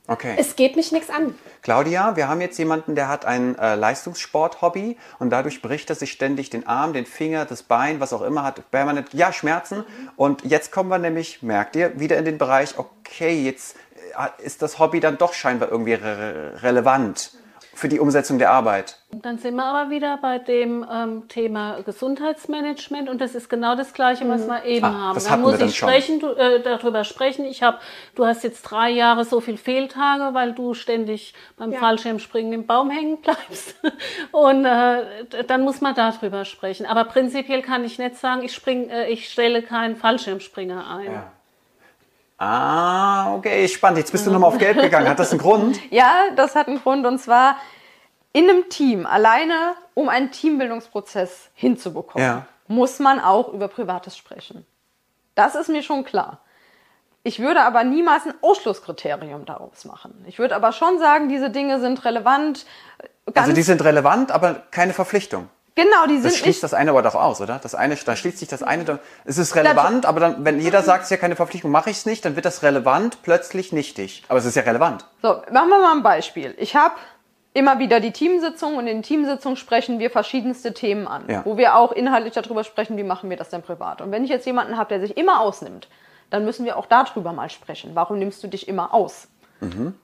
[0.08, 0.36] Okay.
[0.38, 1.36] es geht mich nichts an.
[1.62, 6.12] Claudia, wir haben jetzt jemanden, der hat ein äh, Leistungssport-Hobby und dadurch bricht er sich
[6.12, 9.86] ständig den Arm, den Finger, das Bein, was auch immer, hat permanent, ja, Schmerzen.
[10.16, 13.78] Und jetzt kommen wir nämlich, merkt ihr, wieder in den Bereich, okay, jetzt
[14.18, 17.32] äh, ist das Hobby dann doch scheinbar irgendwie re relevant
[17.74, 18.98] für die Umsetzung der Arbeit.
[19.12, 23.94] Dann sind wir aber wieder bei dem ähm, Thema Gesundheitsmanagement und das ist genau das
[23.94, 25.20] Gleiche, was wir eben Ah, haben.
[25.24, 27.46] Da muss ich sprechen, du, äh, darüber sprechen.
[27.46, 27.78] Ich habe,
[28.16, 31.80] du hast jetzt drei Jahre so viel Fehltage, weil du ständig beim Ja.
[31.80, 33.76] Fallschirmspringen im Baum hängen bleibst.
[34.32, 36.86] Und äh, dann muss man darüber sprechen.
[36.86, 41.06] Aber prinzipiell kann ich nicht sagen, ich spring, äh, ich stelle keinen Fallschirmspringer ein.
[41.06, 41.32] Ja.
[42.44, 44.00] Ah, okay, spannend.
[44.00, 45.08] Jetzt bist du nochmal auf Gelb gegangen.
[45.08, 45.80] Hat das einen Grund?
[45.92, 47.56] Ja, das hat einen Grund und zwar
[48.34, 52.46] in einem Team, alleine um einen Teambildungsprozess hinzubekommen, Ja.
[52.68, 54.66] muss man auch über Privates sprechen.
[55.36, 56.40] Das ist mir schon klar.
[57.22, 60.26] Ich würde aber niemals ein Ausschlusskriterium daraus machen.
[60.28, 62.66] Ich würde aber schon sagen, diese Dinge sind relevant.
[63.36, 65.48] Also die sind relevant, aber keine Verpflichtung.
[65.76, 66.64] Genau, die Das sind schließt nicht.
[66.64, 67.60] das eine aber doch aus, oder?
[67.62, 70.82] Das eine, da schließt sich das eine, dann, es ist relevant, aber dann, wenn jeder
[70.84, 73.72] sagt, es ist ja keine Verpflichtung, mache ich es nicht, dann wird das relevant plötzlich
[73.72, 74.24] nichtig.
[74.28, 75.06] Aber es ist ja relevant.
[75.22, 76.54] So, machen wir mal ein Beispiel.
[76.58, 76.96] Ich habe
[77.54, 81.42] immer wieder die Teamsitzung und in den Teamsitzungen sprechen wir verschiedenste Themen an, Ja.
[81.46, 84.02] wo wir auch inhaltlich darüber sprechen, wie machen wir das denn privat.
[84.02, 85.90] Und wenn ich jetzt jemanden habe, der sich immer ausnimmt,
[86.30, 87.92] dann müssen wir auch darüber mal sprechen.
[87.94, 89.28] Warum nimmst du dich immer aus?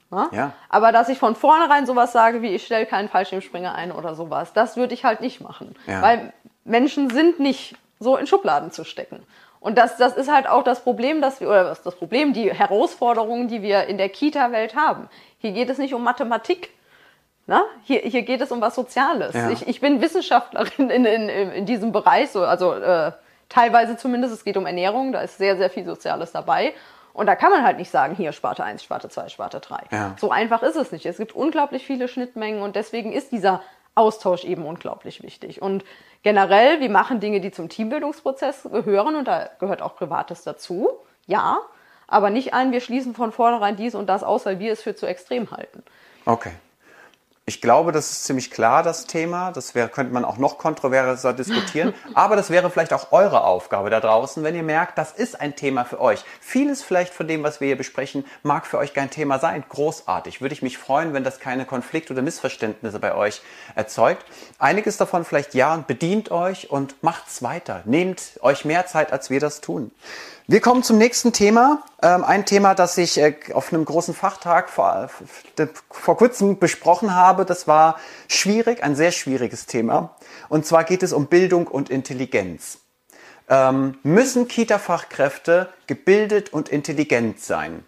[0.09, 0.29] Na?
[0.31, 0.53] Ja.
[0.69, 4.53] Aber dass ich von vornherein sowas sage, wie ich stelle keinen Fallschirmspringer ein oder sowas,
[4.53, 5.75] das würde ich halt nicht machen.
[5.87, 6.01] Ja.
[6.01, 9.23] Weil Menschen sind nicht so in Schubladen zu stecken.
[9.59, 12.53] Und das, das ist halt auch das Problem, dass wir, oder ist das Problem, die
[12.53, 15.09] Herausforderungen, die wir in der Kita-Welt haben.
[15.39, 16.69] Hier geht es nicht um Mathematik.
[17.47, 17.63] Na?
[17.83, 19.33] Hier, hier geht es um was Soziales.
[19.33, 19.49] Ja.
[19.49, 23.13] Ich, ich bin Wissenschaftlerin in, in, in diesem Bereich, so, also äh,
[23.49, 24.33] teilweise zumindest.
[24.33, 26.73] Es geht um Ernährung, da ist sehr, sehr viel Soziales dabei.
[27.17, 29.77] Und da kann man halt nicht sagen, hier Sparte 1, Sparte 2, Sparte 3.
[29.91, 30.15] Ja.
[30.19, 31.03] So einfach ist es nicht.
[31.07, 33.63] Es gibt unglaublich viele Schnittmengen und deswegen ist dieser
[33.95, 35.59] Austausch eben unglaublich wichtig.
[35.59, 35.83] Und
[36.21, 40.89] generell, wir machen Dinge, die zum Teambildungsprozess gehören und da gehört auch Privates dazu.
[41.25, 41.57] Ja,
[42.05, 44.95] aber nicht ein, wir schließen von vornherein dies und das aus, weil wir es für
[44.95, 45.81] zu extrem halten.
[46.23, 46.51] Okay.
[47.49, 49.53] Ich glaube, das ist ziemlich klar, das Thema.
[49.53, 51.93] Das wäre, könnte man auch noch kontroverser diskutieren.
[52.13, 55.55] Aber das wäre vielleicht auch eure Aufgabe da draußen, wenn ihr merkt, das ist ein
[55.55, 56.25] Thema für euch.
[56.41, 59.63] Vieles vielleicht von dem, was wir hier besprechen, mag für euch kein Thema sein.
[59.69, 60.41] Großartig.
[60.41, 63.41] Würde ich mich freuen, wenn das keine Konflikte oder Missverständnisse bei euch
[63.75, 64.25] erzeugt.
[64.59, 67.81] Einiges davon vielleicht ja und bedient euch und macht's weiter.
[67.85, 69.91] Nehmt euch mehr Zeit, als wir das tun.
[70.49, 71.83] Wir kommen zum nächsten Thema.
[72.01, 75.09] Ähm, ein Thema, das ich äh, auf einem großen Fachtag vor,
[75.89, 77.43] vor kurzem besprochen habe.
[77.43, 80.15] Das war schwierig, ein sehr schwieriges Thema.
[80.47, 82.79] Und zwar geht es um Bildung und Intelligenz.
[83.49, 87.83] Ähm, müssen Kita-Fachkräfte gebildet und intelligent sein?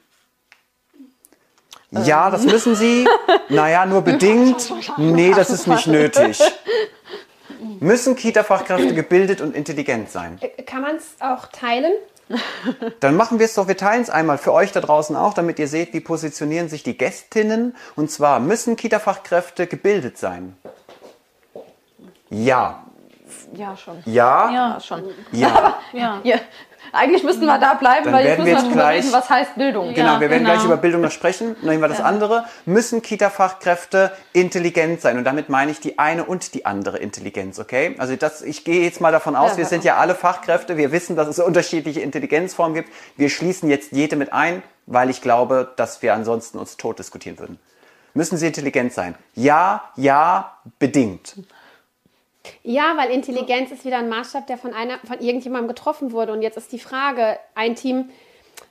[1.92, 3.08] Ja, das müssen sie.
[3.50, 4.74] Naja, nur bedingt.
[4.98, 6.40] Nee, das ist nicht nötig.
[7.80, 10.38] Müssen Kita-Fachkräfte gebildet und intelligent sein?
[10.42, 11.94] Äh, Kann man es auch teilen?
[13.00, 15.60] Dann machen wir es doch, wir teilen es einmal für euch da draußen auch, damit
[15.60, 17.76] ihr seht, wie positionieren sich die Gästinnen.
[17.96, 20.56] Und zwar müssen Kita-Fachkräfte gebildet sein.
[22.30, 22.84] Ja.
[23.54, 24.04] Ja, schon.
[24.06, 25.04] Ja, Ja, schon.
[25.32, 25.80] ja.
[25.94, 26.22] ja.
[26.24, 26.40] Ja.
[26.92, 29.30] Eigentlich müssten wir da bleiben, Dann weil jetzt müssen wir wir jetzt gleich- reden, was
[29.30, 29.94] heißt Bildung.
[29.94, 30.54] Genau, Ja, wir werden genau.
[30.56, 31.56] gleich über Bildung noch sprechen.
[31.62, 32.46] Noch einmal das andere.
[32.66, 35.18] Müssen Kita-Fachkräfte intelligent sein?
[35.18, 37.96] Und damit meine ich die eine und die andere Intelligenz, okay?
[37.98, 39.70] Also das, ich gehe jetzt mal davon aus, Ja, wir ja.
[39.70, 40.78] sind ja alle Fachkräfte.
[40.78, 42.90] Wir wissen, dass es unterschiedliche Intelligenzformen gibt.
[43.18, 47.38] Wir schließen jetzt jede mit ein, weil ich glaube, dass wir ansonsten uns tot diskutieren
[47.40, 47.60] würden.
[48.16, 49.16] Müssen sie intelligent sein?
[49.36, 51.36] Ja, ja, bedingt.
[52.64, 56.34] Ja, weil Intelligenz ist wieder ein Maßstab, der von einer, von irgendjemandem getroffen wurde.
[56.34, 58.10] Und jetzt ist die Frage, ein Team,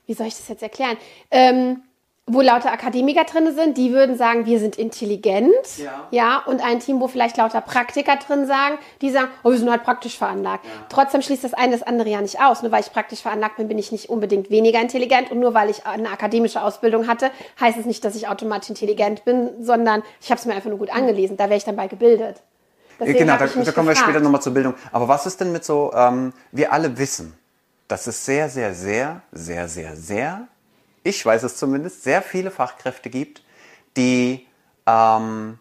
[0.07, 0.97] wie soll ich das jetzt erklären?
[1.31, 1.83] Ähm,
[2.29, 5.79] wo lauter Akademiker drin sind, die würden sagen, wir sind intelligent.
[5.79, 6.07] Ja.
[6.11, 6.43] ja.
[6.45, 9.83] Und ein Team, wo vielleicht lauter Praktiker drin sagen, die sagen, oh, wir sind halt
[9.83, 10.67] praktisch veranlagt.
[10.91, 12.63] Trotzdem schließt das eine das andere ja nicht aus.
[12.63, 15.31] Nur weil ich praktisch veranlagt bin, bin ich nicht unbedingt weniger intelligent.
[15.31, 19.25] Und nur weil ich eine akademische Ausbildung hatte, heißt es nicht, dass ich automatisch intelligent
[19.25, 21.37] bin, sondern ich habe es mir einfach nur gut angelesen.
[21.39, 22.43] Da wäre ich dann bei gebildet.
[23.01, 23.99] Deswegen genau, da, da kommen wir gefragt.
[23.99, 24.75] später nochmal zur Bildung.
[24.93, 27.35] Aber was ist denn mit so, ähm, wir alle wissen,
[27.87, 30.49] dass es sehr, sehr, sehr, sehr, sehr, sehr,
[31.05, 33.43] ich weiß es zumindest, sehr viele Fachkräfte gibt,
[33.97, 34.47] die,
[34.87, 35.59] ähm,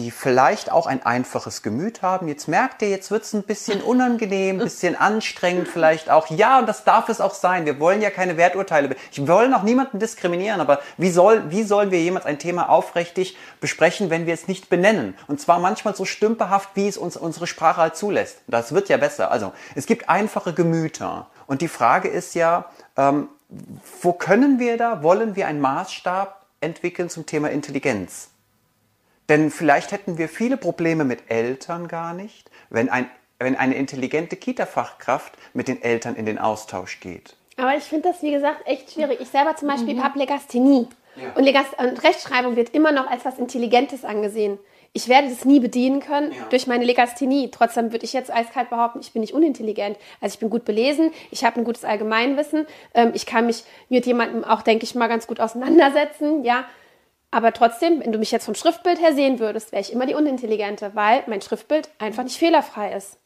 [0.00, 2.26] die vielleicht auch ein einfaches Gemüt haben.
[2.26, 6.28] Jetzt merkt ihr, jetzt wird es ein bisschen unangenehm, ein bisschen anstrengend vielleicht auch.
[6.30, 7.66] Ja, und das darf es auch sein.
[7.66, 8.96] Wir wollen ja keine Werturteile.
[9.12, 13.36] Ich wollen auch niemanden diskriminieren, aber wie, soll, wie sollen wir jemals ein Thema aufrichtig
[13.60, 15.14] besprechen, wenn wir es nicht benennen?
[15.28, 18.38] Und zwar manchmal so stümperhaft, wie es uns unsere Sprache halt zulässt.
[18.46, 19.30] Das wird ja besser.
[19.30, 21.26] Also, es gibt einfache Gemüter.
[21.46, 23.28] Und die Frage ist ja, ähm,
[24.00, 28.29] wo können wir da, wollen wir einen Maßstab entwickeln zum Thema Intelligenz?
[29.30, 34.36] Denn vielleicht hätten wir viele Probleme mit Eltern gar nicht, wenn, ein, wenn eine intelligente
[34.36, 37.36] Kita-Fachkraft mit den Eltern in den Austausch geht.
[37.56, 39.20] Aber ich finde das, wie gesagt, echt schwierig.
[39.20, 40.02] Ich selber zum Beispiel Mhm.
[40.04, 40.88] habe Legasthenie.
[41.34, 44.58] Und, Legast und Rechtschreibung wird immer noch als was Intelligentes angesehen.
[44.92, 46.46] Ich werde das nie bedienen können Ja.
[46.50, 47.50] durch meine Legasthenie.
[47.52, 49.96] Trotzdem würde ich jetzt eiskalt behaupten, ich bin nicht unintelligent.
[50.20, 54.06] Also ich bin gut belesen, ich habe ein gutes Allgemeinwissen, ähm, ich kann mich mit
[54.06, 56.64] jemandem auch, denke ich mal, ganz gut auseinandersetzen, ja.
[57.30, 60.14] Aber trotzdem, wenn du mich jetzt vom Schriftbild her sehen würdest, wäre ich immer die
[60.14, 63.18] Unintelligente, weil mein Schriftbild einfach nicht fehlerfrei ist.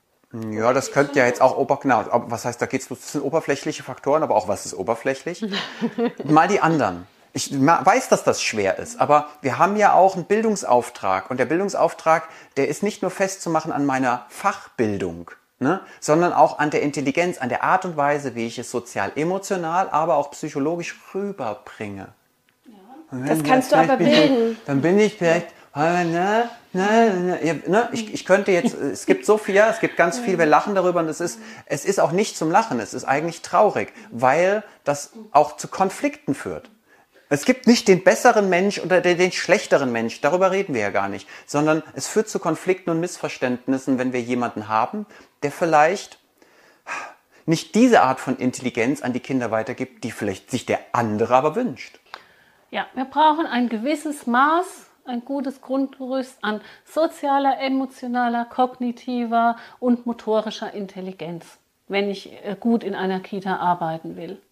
[0.50, 3.22] Ja, das könnte ja jetzt auch ober, genau, was heißt, da geht's bloß, das sind
[3.22, 5.44] oberflächliche Faktoren, aber auch was ist oberflächlich?
[6.24, 7.06] Mal die anderen.
[7.32, 11.46] Ich weiß, dass das schwer ist, aber wir haben ja auch einen Bildungsauftrag und der
[11.46, 17.38] Bildungsauftrag, der ist nicht nur festzumachen an meiner Fachbildung, ne, sondern auch an der Intelligenz,
[17.38, 22.08] an der Art und Weise, wie ich es sozial, emotional, aber auch psychologisch rüberbringe.
[23.26, 24.56] Das kannst du aber ich- bilden.
[24.66, 29.06] Dann bin ich vielleicht, na, na, na, na, ja, ne, ich, ich könnte jetzt, es
[29.06, 31.84] gibt so viel, ja, es gibt ganz viel, wir lachen darüber und es ist, es
[31.84, 36.70] ist auch nicht zum Lachen, es ist eigentlich traurig, weil das auch zu Konflikten führt.
[37.30, 40.90] Es gibt nicht den besseren Mensch oder den, den schlechteren Mensch, darüber reden wir ja
[40.90, 45.06] gar nicht, sondern es führt zu Konflikten und Missverständnissen, wenn wir jemanden haben,
[45.42, 46.18] der vielleicht
[47.46, 51.56] nicht diese Art von Intelligenz an die Kinder weitergibt, die vielleicht sich der andere aber
[51.56, 51.98] wünscht.
[52.74, 54.66] Ja, wir brauchen ein gewisses Maß,
[55.04, 61.46] ein gutes Grundgerüst an sozialer, emotionaler, kognitiver und motorischer Intelligenz,
[61.86, 64.42] wenn ich äh, gut in einer Kita arbeiten will.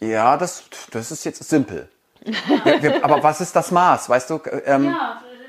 [0.00, 1.90] Ja, das, das ist jetzt simpel.
[2.22, 4.08] Wir, wir, aber was ist das Maß?
[4.08, 4.96] Weißt du, ähm,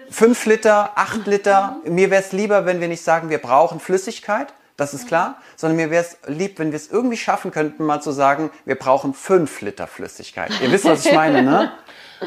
[0.09, 1.77] fünf Liter, acht Liter.
[1.85, 5.77] Mir wäre es lieber, wenn wir nicht sagen, wir brauchen Flüssigkeit, das ist klar, sondern
[5.77, 9.13] mir wäre es lieb, wenn wir es irgendwie schaffen könnten, mal zu sagen, wir brauchen
[9.13, 10.51] fünf Liter Flüssigkeit.
[10.61, 11.71] Ihr wisst, was ich meine, ne?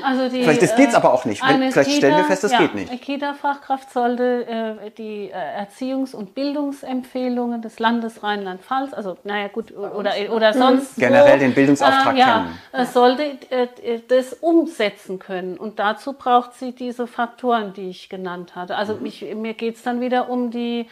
[0.03, 1.43] Also die, Vielleicht ist- geht's aber auch nicht.
[1.47, 2.91] Wenn- vielleicht stellen wir fest, es ja, geht nicht.
[2.91, 9.75] Eine Kita-Fachkraft sollte äh, die äh, Erziehungs- und Bildungsempfehlungen des Landes Rheinland-Pfalz, also naja gut,
[9.75, 12.59] oder, oder sonst Generell wo, den Bildungsauftrag äh, ja, kennen.
[12.73, 15.57] äh, sollte äh, das umsetzen können.
[15.57, 18.77] Und dazu braucht sie diese Faktoren, die ich genannt hatte.
[18.77, 19.03] Also Mhm.
[19.03, 20.89] mich, mir geht's dann wieder um die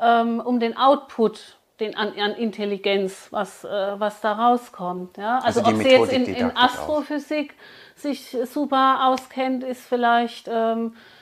[0.00, 5.16] ähm, um den Output den an, an Intelligenz, was, äh, was da rauskommt.
[5.16, 5.38] Ja?
[5.38, 6.62] Also, Also ob sie jetzt in, in Didaktik auch.
[6.62, 7.54] Astrophysik
[7.96, 11.13] sich super auskennt, ist vielleicht, ähm, äh,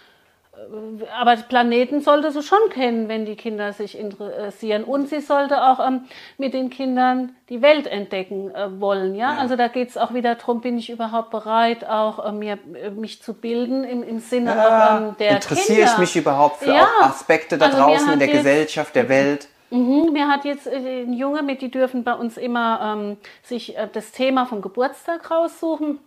[1.18, 4.84] aber Planeten sollte sie schon kennen, wenn die Kinder sich interessieren.
[4.84, 6.04] Und sie sollte auch ähm,
[6.36, 9.14] mit den Kindern die Welt entdecken äh, wollen.
[9.14, 9.36] Ja?
[9.38, 12.90] Also da geht es auch wieder darum, bin ich überhaupt bereit, auch äh, mir, äh,
[12.90, 15.92] mich zu bilden im, im Sinne auch, ähm, der Interessiere Kinder.
[15.92, 16.84] ich mich überhaupt für Ja.
[17.00, 19.48] auch Aspekte da Also draußen in der Gesellschaft, der Welt?
[19.70, 23.76] Mhm, Mir hat jetzt äh, ein Junge mit, die dürfen bei uns immer ähm, sich
[23.78, 25.98] äh, das Thema vom Geburtstag raussuchen.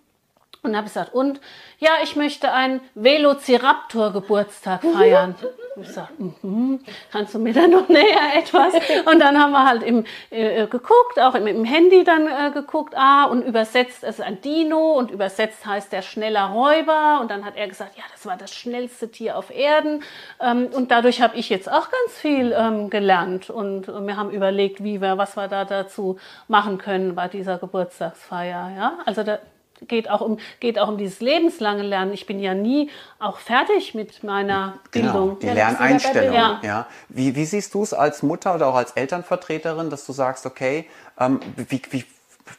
[0.65, 1.39] Und habe gesagt, und
[1.79, 5.35] ja, ich möchte einen Velociraptor-Geburtstag feiern.
[5.77, 6.79] Ich sag, mhm,
[7.11, 8.73] kannst du mir da noch näher etwas?
[9.05, 12.93] Und dann haben wir halt im, äh, geguckt, auch im, im Handy dann äh, geguckt,
[12.95, 17.19] ah, und übersetzt es ein Dino und übersetzt heißt der schneller Räuber.
[17.19, 20.01] Und dann hat er gesagt, ja, das war das schnellste Tier auf Erden.
[20.39, 23.49] Ähm, und dadurch habe ich jetzt auch ganz viel ähm, gelernt.
[23.49, 27.57] Und, und wir haben überlegt, wie wir, was wir da dazu machen können bei dieser
[27.57, 28.71] Geburtstagsfeier.
[28.77, 29.39] Ja, also da,
[29.87, 32.13] geht auch um geht auch um dieses lebenslange Lernen.
[32.13, 35.39] Ich bin ja nie auch fertig mit meiner genau, Bildung.
[35.39, 36.35] Die Ja, Lerneinstellung.
[36.35, 36.61] Ja.
[36.63, 36.87] Ja.
[37.09, 40.85] Wie, wie siehst du es als Mutter oder auch als Elternvertreterin, dass du sagst, okay,
[41.19, 42.05] ähm, wie, wie,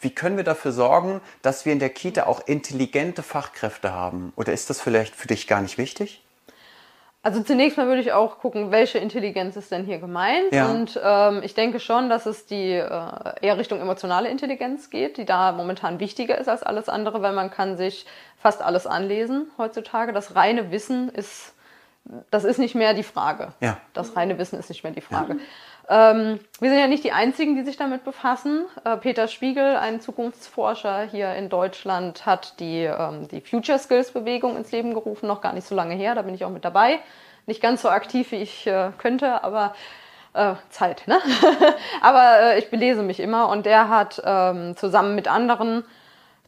[0.01, 4.33] wie können wir dafür sorgen, dass wir in der Kita auch intelligente Fachkräfte haben?
[4.37, 6.23] Oder ist das vielleicht für dich gar nicht wichtig?
[7.27, 10.53] Also zunächst mal würde ich auch gucken, welche Intelligenz ist denn hier gemeint.
[10.53, 10.71] Ja.
[10.71, 12.87] Und ähm, ich denke schon, dass es die äh,
[13.41, 17.51] eher Richtung emotionale Intelligenz geht, die da momentan wichtiger ist als alles andere, weil man
[17.51, 18.07] kann sich
[18.39, 20.13] fast alles anlesen heutzutage.
[20.13, 21.53] Das reine Wissen ist,
[22.31, 23.49] das ist nicht mehr die Frage.
[23.59, 23.79] Ja.
[23.93, 25.39] Das reine Wissen ist nicht mehr die Frage.
[25.89, 28.67] Ähm, wir sind ja nicht die Einzigen, die sich damit befassen.
[28.85, 34.57] Äh, Peter Spiegel, ein Zukunftsforscher hier in Deutschland, hat die, ähm, die Future Skills Bewegung
[34.57, 36.99] ins Leben gerufen, noch gar nicht so lange her, da bin ich auch mit dabei.
[37.47, 39.75] Nicht ganz so aktiv, wie ich äh, könnte, aber
[40.33, 41.21] äh, Zeit, ne?
[42.01, 45.85] aber äh, ich belese mich immer und der hat ähm, zusammen mit anderen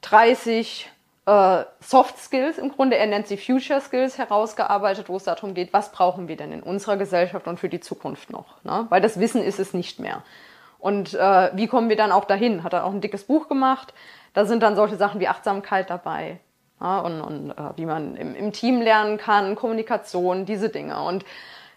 [0.01, 0.91] 30
[1.29, 5.75] äh, Soft Skills im Grunde, er nennt sie Future Skills, herausgearbeitet, wo es darum geht,
[5.75, 8.65] was brauchen wir denn in unserer Gesellschaft und für die Zukunft noch.
[8.65, 8.87] Ne?
[8.89, 10.23] Weil das Wissen ist es nicht mehr.
[10.79, 12.65] Und äh, wie kommen wir dann auch dahin?
[12.65, 13.93] Hat er auch ein dickes Buch gemacht.
[14.33, 16.41] Da sind dann solche Sachen wie Achtsamkeit dabei.
[16.81, 21.03] Ja, und und äh, wie man im, im Team lernen kann, Kommunikation, diese Dinge.
[21.03, 21.27] Und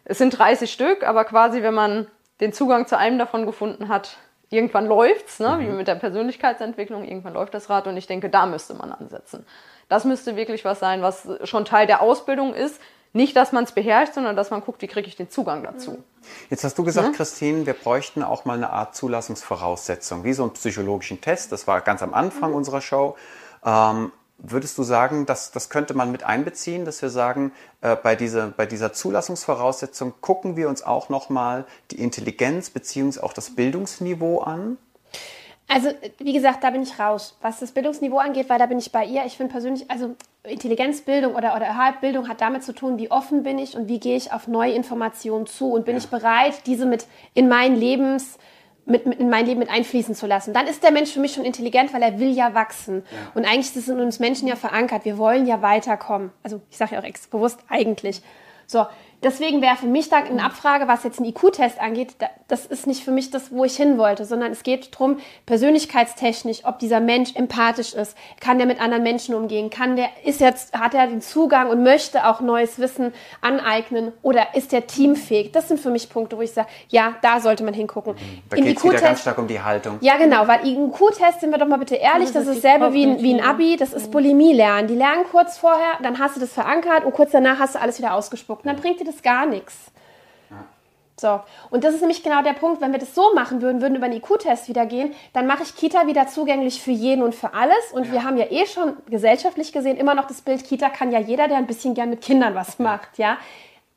[0.05, 2.07] es sind 30 Stück, aber quasi, wenn man
[2.39, 4.17] den Zugang zu einem davon gefunden hat,
[4.51, 5.57] irgendwann läuft's, ne?
[5.59, 9.45] wie mit der Persönlichkeitsentwicklung, irgendwann läuft das Rad und ich denke, da müsste man ansetzen.
[9.89, 12.79] Das müsste wirklich was sein, was schon Teil der Ausbildung ist.
[13.13, 16.01] Nicht, dass man es beherrscht, sondern dass man guckt, wie kriege ich den Zugang dazu.
[16.49, 20.53] Jetzt hast du gesagt, Christine, wir bräuchten auch mal eine Art Zulassungsvoraussetzung, wie so einen
[20.53, 21.51] psychologischen Test.
[21.51, 23.17] Das war ganz am Anfang unserer Show.
[23.65, 27.51] Ähm, würdest du sagen, dass, das könnte man mit einbeziehen, dass wir sagen,
[27.81, 33.33] äh, bei, dieser, bei dieser Zulassungsvoraussetzung gucken wir uns auch nochmal die Intelligenz beziehungsweise auch
[33.33, 34.77] das Bildungsniveau an?
[35.67, 37.37] Also, wie gesagt, da bin ich raus.
[37.41, 39.25] Was das Bildungsniveau angeht, weil da bin ich bei ihr.
[39.25, 43.57] Ich finde persönlich, also Intelligenzbildung oder, oder Bildung hat damit zu tun, wie offen bin
[43.57, 47.05] ich und wie gehe ich auf neue Informationen zu und bin ich bereit, diese mit
[47.35, 48.37] in mein Lebens,
[48.85, 50.53] mit, mit in mein Leben mit einfließen zu lassen.
[50.53, 53.03] Dann ist der Mensch für mich schon intelligent, weil er will ja wachsen.
[53.35, 55.05] Und eigentlich ist es in uns Menschen ja verankert.
[55.05, 56.31] Wir wollen ja weiterkommen.
[56.43, 58.21] Also ich sage ja auch ex bewusst eigentlich.
[58.65, 58.85] So,
[59.23, 62.87] deswegen wäre für mich da eine Abfrage, was jetzt einen IQ-Test angeht, da- das ist
[62.87, 66.99] nicht für mich das, wo ich hin wollte, sondern es geht darum, persönlichkeitstechnisch, ob dieser
[66.99, 71.07] Mensch empathisch ist, kann der mit anderen Menschen umgehen, kann der, ist jetzt, hat er
[71.07, 75.51] den Zugang und möchte auch neues Wissen aneignen oder ist der teamfähig?
[75.51, 78.15] Das sind für mich Punkte, wo ich sage, ja, da sollte man hingucken.
[78.49, 79.97] Da Im geht es wieder ganz stark um die Haltung.
[80.01, 83.21] ja, genau, weil IQ-Test, sind wir doch mal bitte ehrlich, das ist dasselbe wie ein,
[83.21, 84.87] wie ein Abi, das ist Bulimie lernen.
[84.87, 87.97] Die lernen kurz vorher, dann hast du das verankert und kurz danach hast du alles
[87.97, 88.63] wieder ausgespuckt.
[88.65, 89.75] Und dann bringt dir das gar nichts.
[91.19, 93.95] So, und das ist nämlich genau der Punkt, wenn wir das so machen würden, würden
[93.95, 97.53] über den IQ-Test wieder gehen, dann mache ich Kita wieder zugänglich für jeden und für
[97.53, 97.91] alles.
[97.93, 101.19] Und wir haben ja eh schon gesellschaftlich gesehen immer noch das Bild, Kita kann ja
[101.19, 103.37] jeder, der ein bisschen gern mit Kindern was macht, ja.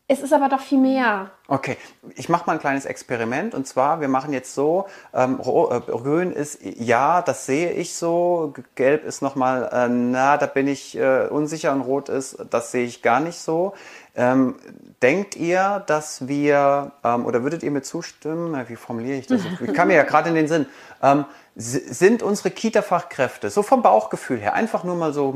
[0.06, 1.30] Es ist aber doch viel mehr.
[1.48, 1.78] Okay,
[2.14, 5.80] ich mache mal ein kleines Experiment und zwar, wir machen jetzt so, ähm, Ro- äh,
[5.80, 10.94] grün ist ja, das sehe ich so, gelb ist nochmal, äh, na, da bin ich
[10.98, 13.72] äh, unsicher und rot ist, das sehe ich gar nicht so.
[14.16, 14.54] Ähm,
[15.02, 19.42] denkt ihr, dass wir, ähm, oder würdet ihr mir zustimmen, wie formuliere ich das?
[19.60, 20.66] Ich kam mir ja gerade in den Sinn,
[21.02, 21.24] ähm,
[21.56, 25.32] sind unsere Kita-Fachkräfte, so vom Bauchgefühl her, einfach nur mal so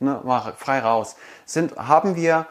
[0.00, 2.46] ne, mal frei raus, sind, haben wir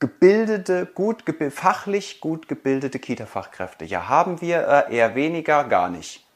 [0.00, 3.84] gebildete, gut gebi- fachlich gut gebildete Kita-Fachkräfte.
[3.84, 6.26] Ja, haben wir äh, eher weniger, gar nicht.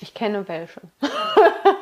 [0.00, 0.80] Ich kenne welche.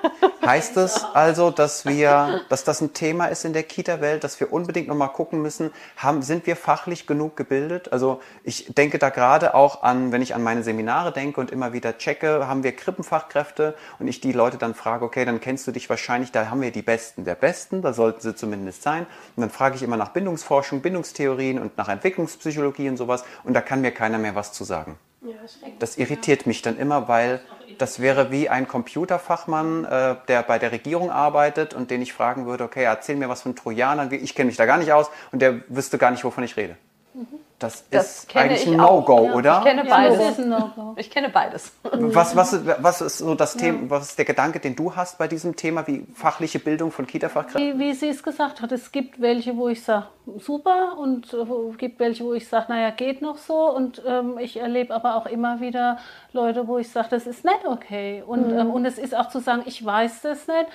[0.46, 4.52] Heißt es also, dass wir, dass das ein Thema ist in der Kita-Welt, dass wir
[4.52, 7.92] unbedingt nochmal gucken müssen, haben, sind wir fachlich genug gebildet?
[7.92, 11.72] Also ich denke da gerade auch an, wenn ich an meine Seminare denke und immer
[11.72, 15.72] wieder checke, haben wir Krippenfachkräfte und ich die Leute dann frage, okay, dann kennst du
[15.72, 19.06] dich wahrscheinlich, da haben wir die Besten der Besten, da sollten sie zumindest sein.
[19.34, 23.60] Und dann frage ich immer nach Bindungsforschung, Bindungstheorien und nach Entwicklungspsychologie und sowas und da
[23.60, 24.96] kann mir keiner mehr was zu sagen.
[25.78, 27.40] Das irritiert mich dann immer, weil
[27.78, 32.46] das wäre wie ein Computerfachmann, äh, der bei der Regierung arbeitet und den ich fragen
[32.46, 35.40] würde, okay, erzähl mir was von Trojanern, ich kenne mich da gar nicht aus und
[35.40, 36.76] der wüsste gar nicht, wovon ich rede.
[37.58, 39.34] Das, Das ist eigentlich ich ein No-Go, ja.
[39.34, 39.58] oder?
[39.60, 40.38] Ich kenne Ja, beides.
[40.38, 40.94] No-Go.
[40.96, 41.72] Ich kenne beides.
[41.82, 45.26] Was, was, was ist so das Thema, was ist der Gedanke, den du hast bei
[45.26, 47.78] diesem Thema, wie fachliche Bildung von Kita-Fachkräften?
[47.78, 50.06] Wie, wie sie es gesagt hat, es gibt welche, wo ich sage,
[50.38, 53.70] super, und es gibt welche, wo ich sage, naja, geht noch so.
[53.74, 55.96] Und ähm, ich erlebe aber auch immer wieder
[56.32, 58.22] Leute, wo ich sage, das ist nicht okay.
[58.26, 58.58] Und, Mhm.
[58.58, 60.66] ähm, und es ist auch zu sagen, ich weiß das nicht.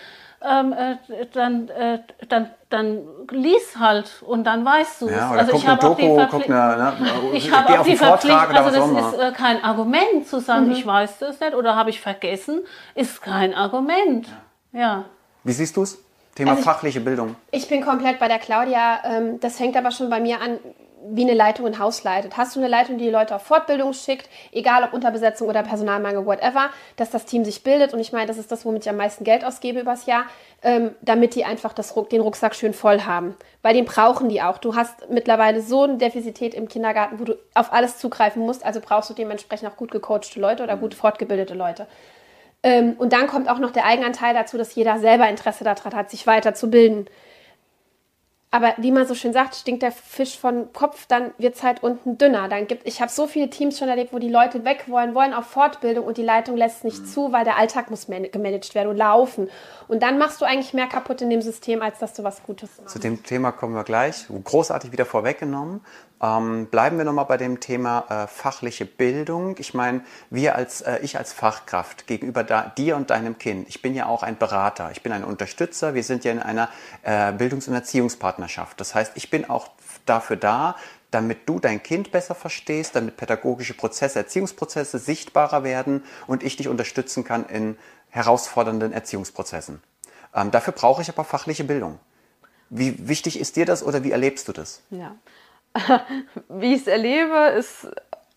[0.44, 0.96] Ähm, äh,
[1.34, 5.16] dann, äh, dann, dann lies halt und dann weißt du es.
[5.16, 6.94] Ja, oder guck ich eine habe auch die Verpfli- guck eine, ne,
[7.34, 10.84] ich geh habe auch die Verpflichtung, also das ist äh, kein Argument zu sagen, ich
[10.86, 12.62] weiß das nicht oder habe ich vergessen,
[12.96, 14.28] ist kein Argument.
[14.74, 15.06] Ja.
[15.44, 16.00] Wie siehst du es?
[16.34, 17.36] Thema Also ich- fachliche Bildung.
[17.52, 19.00] Ich bin komplett bei der Claudia.
[19.04, 20.58] Ähm, das fängt aber schon bei mir an,
[21.10, 22.38] wie eine Leitung ein Haus leitet.
[22.38, 26.26] Hast du eine Leitung, die die Leute auf Fortbildung schickt, egal ob Unterbesetzung oder Personalmangel,
[26.26, 27.94] whatever, dass das Team sich bildet.
[27.94, 30.26] Und ich meine, das ist das, womit ich am meisten Geld ausgebe übers Jahr,
[30.64, 33.36] ähm, damit die einfach das, den Rucksack schön voll haben.
[33.62, 34.58] Weil den brauchen die auch.
[34.58, 38.64] Du hast mittlerweile so eine Defizität im Kindergarten, wo du auf alles zugreifen musst.
[38.66, 41.88] Also brauchst du dementsprechend auch gut gecoachte Leute oder gut fortgebildete Leute.
[42.64, 46.12] Ähm, und dann kommt auch noch der Eigenanteil dazu, dass jeder selber Interesse daran hat,
[46.12, 47.08] sich weiterzubilden.
[48.54, 51.82] Aber wie man so schön sagt, stinkt der Fisch von Kopf, dann wird es halt
[51.84, 52.50] unten dünner.
[52.50, 55.34] Dann gibt, ich habe so viele Teams schon erlebt, wo die Leute weg wollen, wollen
[55.34, 58.90] auf Fortbildung und die Leitung lässt nicht zu, weil der Alltag muss man- gemanagt werden
[58.90, 59.50] und laufen.
[59.88, 62.70] Und dann machst du eigentlich mehr kaputt in dem System, als dass du was Gutes
[62.82, 62.92] machst.
[62.92, 64.26] Zu dem Thema kommen wir gleich.
[64.44, 65.80] Großartig wieder vorweggenommen.
[66.22, 69.56] Ähm, bleiben wir nochmal bei dem Thema äh, fachliche Bildung.
[69.58, 73.82] Ich meine, wir als, äh, ich als Fachkraft gegenüber da, dir und deinem Kind, ich
[73.82, 76.70] bin ja auch ein Berater, ich bin ein Unterstützer, wir sind ja in einer
[77.02, 78.80] äh, Bildungs- und Erziehungspartnerschaft.
[78.80, 79.70] Das heißt, ich bin auch
[80.06, 80.76] dafür da,
[81.10, 86.68] damit du dein Kind besser verstehst, damit pädagogische Prozesse, Erziehungsprozesse sichtbarer werden und ich dich
[86.68, 87.78] unterstützen kann in
[88.10, 89.82] herausfordernden Erziehungsprozessen.
[90.36, 92.00] Ähm, dafür brauche ich aber fachliche Bildung.
[92.70, 94.82] Wie wichtig ist dir das oder wie erlebst du das?
[94.92, 95.16] Ja.
[96.50, 97.88] Wie ich es erlebe, ist.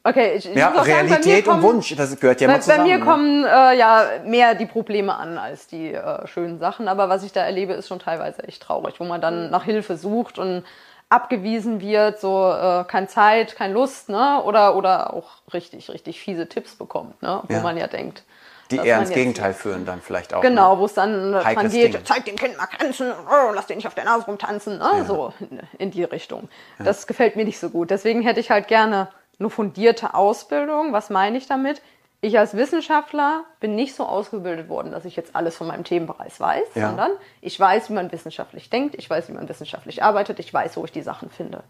[0.07, 2.55] Okay, ich, ich Ja, auch sagen, bei Realität und kommen- Wunsch, das gehört ja Bei,
[2.55, 2.79] immer zusammen.
[2.81, 3.05] bei mir ne?
[3.05, 7.33] kommen äh, ja mehr die Probleme an als die äh, schönen Sachen, aber was ich
[7.33, 10.63] da erlebe, ist schon teilweise echt traurig, wo man dann nach Hilfe sucht und
[11.09, 14.43] abgewiesen wird, so äh, keine Zeit, keine Lust, ne?
[14.45, 17.41] Oder oder auch richtig, richtig fiese Tipps bekommt, ne?
[17.49, 17.61] Wo Ja.
[17.63, 18.25] man ja denkt.
[18.71, 20.41] Die eher ins Gegenteil führen dann vielleicht auch.
[20.41, 20.81] Genau, Ne?
[20.81, 22.05] wo es dann äh, dran Heikles geht, Ding.
[22.05, 25.05] zeig dem Kind mal Grenzen, oh, lass den nicht auf der Nase rumtanzen, ne?
[25.07, 25.33] so
[25.79, 26.49] in, die Richtung.
[26.79, 27.91] Das gefällt mir nicht so gut.
[27.91, 29.09] Deswegen hätte ich halt gerne
[29.39, 30.93] eine fundierte Ausbildung.
[30.93, 31.83] Was meine ich damit?
[32.21, 36.41] Ich als Wissenschaftler bin nicht so ausgebildet worden, dass ich jetzt alles von meinem Themenbereich
[36.41, 36.89] weiß, Ja.
[36.89, 37.11] sondern
[37.43, 40.85] ich weiß, wie man wissenschaftlich denkt, ich weiß, wie man wissenschaftlich arbeitet, ich weiß, wo
[40.87, 41.63] ich die Sachen finde.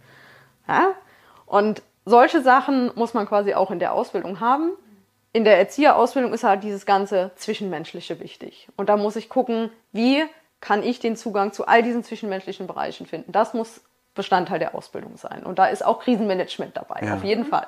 [0.68, 0.92] Ja?
[1.46, 4.70] Und solche Sachen muss man quasi auch in der Ausbildung haben.
[5.34, 8.68] In der Erzieherausbildung ist halt dieses ganze Zwischenmenschliche wichtig.
[8.76, 10.22] Und da muss ich gucken, wie
[10.60, 13.32] kann ich den Zugang zu all diesen zwischenmenschlichen Bereichen finden.
[13.32, 13.80] Das muss
[14.14, 15.42] Bestandteil der Ausbildung sein.
[15.42, 17.16] Und da ist auch Krisenmanagement dabei, Ja.
[17.16, 17.66] auf jeden Fall.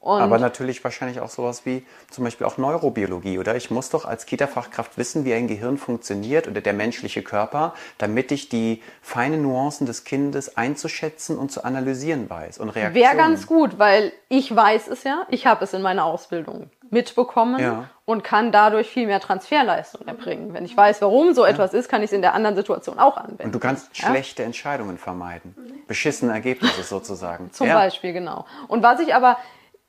[0.00, 3.56] Und Aber natürlich wahrscheinlich auch sowas wie zum Beispiel auch Neurobiologie, oder?
[3.56, 8.30] Ich muss doch als Kita-Fachkraft wissen, wie ein Gehirn funktioniert oder der menschliche Körper, damit
[8.30, 12.94] ich die feinen Nuancen des Kindes einzuschätzen und zu analysieren weiß und Reaktionen.
[12.94, 17.58] wäre ganz gut, weil ich weiß es ja, ich habe es in meiner Ausbildung mitbekommen
[17.60, 17.84] Ja.
[18.04, 20.52] und kann dadurch viel mehr Transferleistung erbringen.
[20.54, 23.16] Wenn ich weiß, warum so etwas ist, kann ich es in der anderen Situation auch
[23.16, 23.44] anwenden.
[23.44, 24.08] Und du kannst Ja?
[24.08, 25.54] schlechte Entscheidungen vermeiden.
[25.86, 27.52] Beschissene Ergebnisse sozusagen.
[27.52, 27.74] Zum ja.
[27.74, 28.46] Beispiel, genau.
[28.68, 29.36] Und was ich aber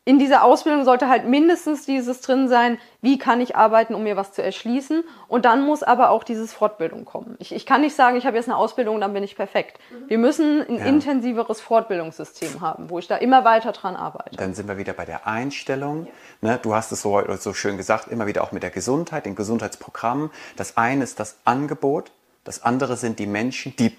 [0.08, 4.16] in dieser Ausbildung sollte halt mindestens dieses drin sein, wie kann ich arbeiten, um mir
[4.16, 5.04] was zu erschließen.
[5.28, 7.36] Und dann muss aber auch dieses Fortbildung kommen.
[7.40, 9.80] Ich, ich kann nicht sagen, ich habe jetzt eine Ausbildung und dann bin ich perfekt.
[10.08, 10.86] Wir müssen ein Ja.
[10.86, 14.38] intensiveres Fortbildungssystem haben, wo ich da immer weiter dran arbeite.
[14.38, 16.08] Dann sind wir wieder bei der Einstellung.
[16.40, 19.36] Ne, du hast es so, so schön gesagt, immer wieder auch mit der Gesundheit, den
[19.36, 20.32] Gesundheitsprogrammen.
[20.56, 22.12] Das eine ist das Angebot,
[22.46, 23.98] das andere sind die Menschen, die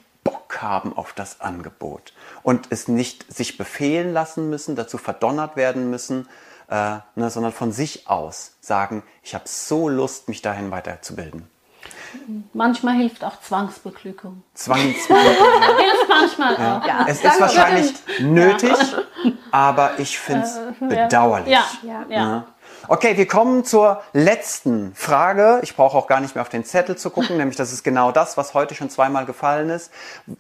[0.49, 5.91] Bock haben auf das Angebot und es nicht sich befehlen lassen müssen, dazu verdonnert werden
[5.91, 6.27] müssen,
[6.71, 11.49] äh, ne, sondern von sich aus sagen, ich habe so Lust, mich dahin weiterzubilden.
[12.55, 14.43] Manchmal hilft auch Zwangsbeglückung.
[14.55, 16.87] Zwangs Hilft manchmal auch.
[16.87, 18.73] Ja, es ist wahrscheinlich nötig,
[19.51, 21.51] aber ich finde es bedauerlich.
[21.51, 22.05] Ja, Ja.
[22.09, 22.17] ja.
[22.17, 22.47] Ja.
[22.91, 25.61] Okay, wir kommen zur letzten Frage.
[25.63, 28.13] Ich brauche auch gar nicht mehr auf den Zettel zu gucken, nämlich das ist genau
[28.13, 29.93] das, was heute schon zweimal gefallen ist.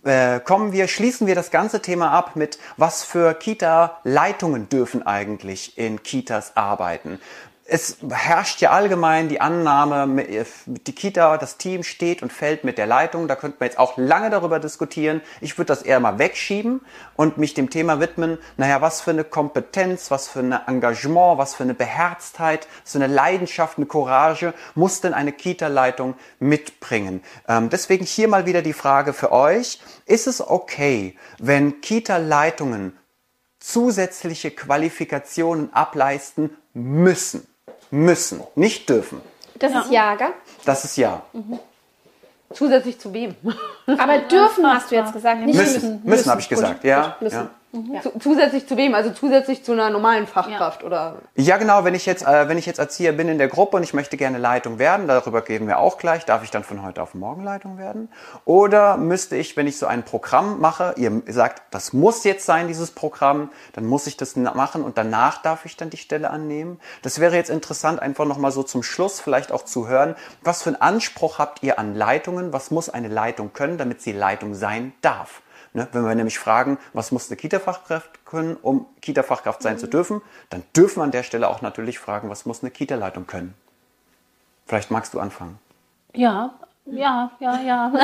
[0.03, 5.77] Äh, kommen wir, schließen wir das ganze Thema ab mit, was für Kita-Leitungen dürfen eigentlich
[5.77, 7.21] in Kitas arbeiten?
[7.71, 10.27] Es herrscht ja allgemein die Annahme,
[10.66, 13.29] die Kita, das Team steht und fällt mit der Leitung.
[13.29, 15.21] Da könnte man jetzt auch lange darüber diskutieren.
[15.43, 16.81] Ich würde das eher mal wegschieben
[17.14, 18.39] und mich dem Thema widmen.
[18.57, 22.99] Naja, was für eine Kompetenz, was für ein Engagement, was für eine Beherztheit, was für
[22.99, 27.23] eine Leidenschaft, eine Courage muss denn eine Kita-Leitung mitbringen?
[27.49, 29.79] Ähm, deswegen hier mal wieder die Frage für euch.
[30.07, 32.97] Ist es okay, wenn Kita-Leitungen
[33.59, 37.47] zusätzliche Qualifikationen ableisten müssen.
[37.91, 39.20] Müssen, nicht dürfen.
[39.59, 40.32] Das ist ja, gell?
[40.64, 41.22] Das ist ja.
[42.53, 43.34] Zusätzlich zu wem?
[43.86, 46.01] Aber dürfen hast du jetzt gesagt, nicht Müssen, müssen.
[46.05, 47.16] müssen, habe ich gesagt, ja.
[47.20, 47.34] müssen.
[47.34, 47.51] ja.
[47.71, 48.95] Zu, zusätzlich zu wem?
[48.95, 51.16] Also zusätzlich zu einer normalen Fachkraft oder?
[51.37, 51.85] Ja, genau.
[51.85, 54.16] Wenn ich jetzt, äh, wenn ich jetzt Erzieher bin in der Gruppe und ich möchte
[54.16, 56.25] gerne Leitung werden, darüber geben wir auch gleich.
[56.25, 58.09] Darf ich dann von heute auf morgen Leitung werden?
[58.47, 62.69] Oder müsste ich, wenn ich so ein Programm mache, ihr sagt, das muss jetzt sein,
[62.69, 66.81] dieses Programm, dann muss ich das machen und danach darf ich dann die Stelle annehmen?
[67.03, 70.14] Das wäre jetzt interessant, einfach nochmal so zum Schluss vielleicht auch zu hören.
[70.43, 72.55] Was für einen Anspruch habt ihr an Leitungen?
[72.55, 75.43] Was muss eine Leitung können, damit sie Leitung sein darf?
[75.75, 80.23] Ne, wenn wir nämlich fragen, was muss eine Kita-Fachkraft können, um Kita-Fachkraft sein zu dürfen,
[80.51, 83.55] dann dürfen wir an der Stelle auch natürlich fragen, was muss eine Kita-Leitung können.
[84.66, 85.59] Vielleicht magst du anfangen.
[86.14, 86.55] Ja,
[86.91, 87.93] ja, ja, ja.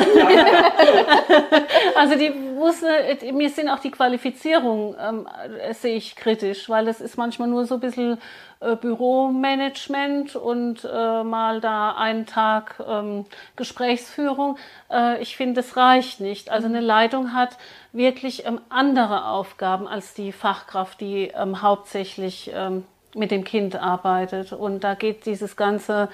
[1.95, 5.27] also die muss, äh, mir sind auch die Qualifizierungen, ähm,
[5.59, 8.17] äh, sehe ich kritisch, weil das ist manchmal nur so ein bisschen
[8.59, 13.25] äh, Büromanagement und äh, mal da einen Tag ähm,
[13.55, 14.57] Gesprächsführung.
[14.89, 16.49] Äh, ich finde, das reicht nicht.
[16.51, 17.57] Also eine Leitung hat
[17.91, 24.53] wirklich ähm, andere Aufgaben als die Fachkraft, die ähm, hauptsächlich ähm, mit dem Kind arbeitet.
[24.53, 26.09] Und da geht dieses ganze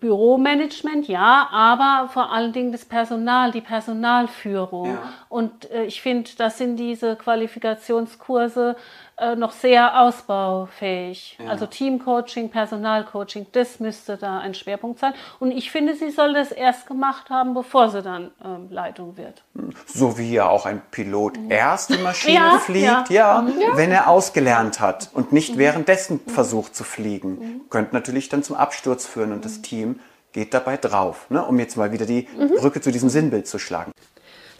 [0.00, 4.86] Büromanagement, ja, aber vor allen Dingen das Personal, die Personalführung.
[4.86, 5.12] Ja.
[5.28, 8.76] Und äh, ich finde, das sind diese Qualifikationskurse
[9.20, 11.38] äh, noch sehr ausbaufähig.
[11.38, 11.50] Ja.
[11.50, 15.12] Also Teamcoaching, Personalcoaching, das müsste da ein Schwerpunkt sein.
[15.38, 19.44] Und ich finde, sie soll das erst gemacht haben, bevor sie dann ähm, Leitung wird.
[19.86, 24.80] So wie ja auch ein Pilot erst die Maschine Ja, fliegt, ja, wenn er ausgelernt
[24.80, 27.62] hat und nicht währenddessen versucht zu fliegen.
[27.70, 30.00] Könnte natürlich dann zum Absturz führen und das Team
[30.32, 31.44] geht dabei drauf, ne?
[31.44, 33.92] um jetzt mal wieder die Brücke zu diesem Sinnbild zu schlagen.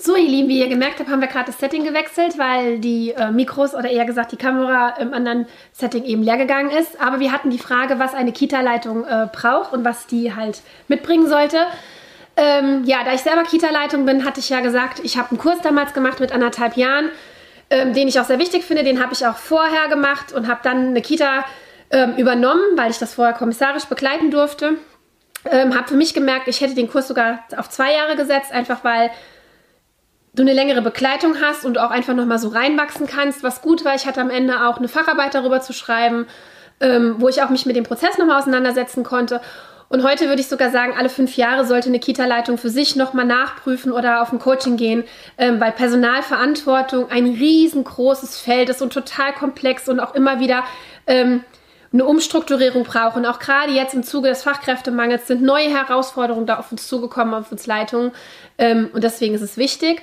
[0.03, 3.11] So, ihr Lieben, wie ihr gemerkt habt, haben wir gerade das Setting gewechselt, weil die
[3.11, 6.99] äh, Mikros oder eher gesagt die Kamera im anderen Setting eben leer gegangen ist.
[6.99, 11.29] Aber wir hatten die Frage, was eine Kita-Leitung äh, braucht und was die halt mitbringen
[11.29, 11.67] sollte.
[12.39, 15.61] Ähm, ja, da ich selber Kita-Leitung bin, hatte ich ja gesagt, ich habe einen Kurs
[15.63, 17.11] damals gemacht mit anderthalb Jahren,
[17.69, 18.85] ähm, den ich auch sehr wichtig finde.
[18.85, 21.45] Den habe ich auch vorher gemacht und habe dann eine Kita
[21.91, 24.79] ähm, übernommen, weil ich das vorher kommissarisch begleiten durfte.
[25.45, 28.83] Ähm, habe für mich gemerkt, ich hätte den Kurs sogar auf zwei Jahre gesetzt, einfach
[28.83, 29.11] weil
[30.35, 33.95] du eine längere Begleitung hast und auch einfach nochmal so reinwachsen kannst, was gut war.
[33.95, 36.27] Ich hatte am Ende auch eine Facharbeit darüber zu schreiben,
[36.81, 39.41] ähm, wo ich auch mich mit dem Prozess nochmal auseinandersetzen konnte.
[39.93, 43.25] Und heute würde ich sogar sagen, alle fünf Jahre sollte eine Kita-Leitung für sich nochmal
[43.25, 45.03] nachprüfen oder auf ein Coaching gehen,
[45.37, 50.63] ähm, weil Personalverantwortung ein riesengroßes Feld ist und total komplex und auch immer wieder
[51.09, 51.43] ähm,
[51.93, 53.17] eine Umstrukturierung braucht.
[53.17, 57.35] Und auch gerade jetzt im Zuge des Fachkräftemangels sind neue Herausforderungen da auf uns zugekommen,
[57.35, 58.13] auf uns Leitungen.
[58.61, 60.03] Ähm, und deswegen ist es wichtig.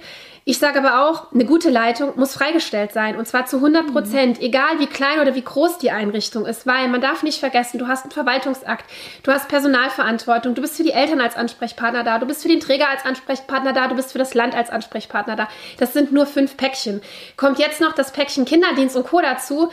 [0.49, 4.41] Ich sage aber auch, eine gute Leitung muss freigestellt sein und zwar zu 100 Prozent,
[4.41, 7.87] egal wie klein oder wie groß die Einrichtung ist, weil man darf nicht vergessen, du
[7.89, 8.89] hast einen Verwaltungsakt,
[9.23, 12.61] du hast Personalverantwortung, du bist für die Eltern als Ansprechpartner da, du bist für den
[12.61, 15.49] Träger als Ansprechpartner da, du bist für das Land als Ansprechpartner da.
[15.79, 17.01] Das sind nur fünf Päckchen.
[17.35, 19.19] Kommt jetzt noch das Päckchen Kinderdienst und Co.
[19.19, 19.69] dazu,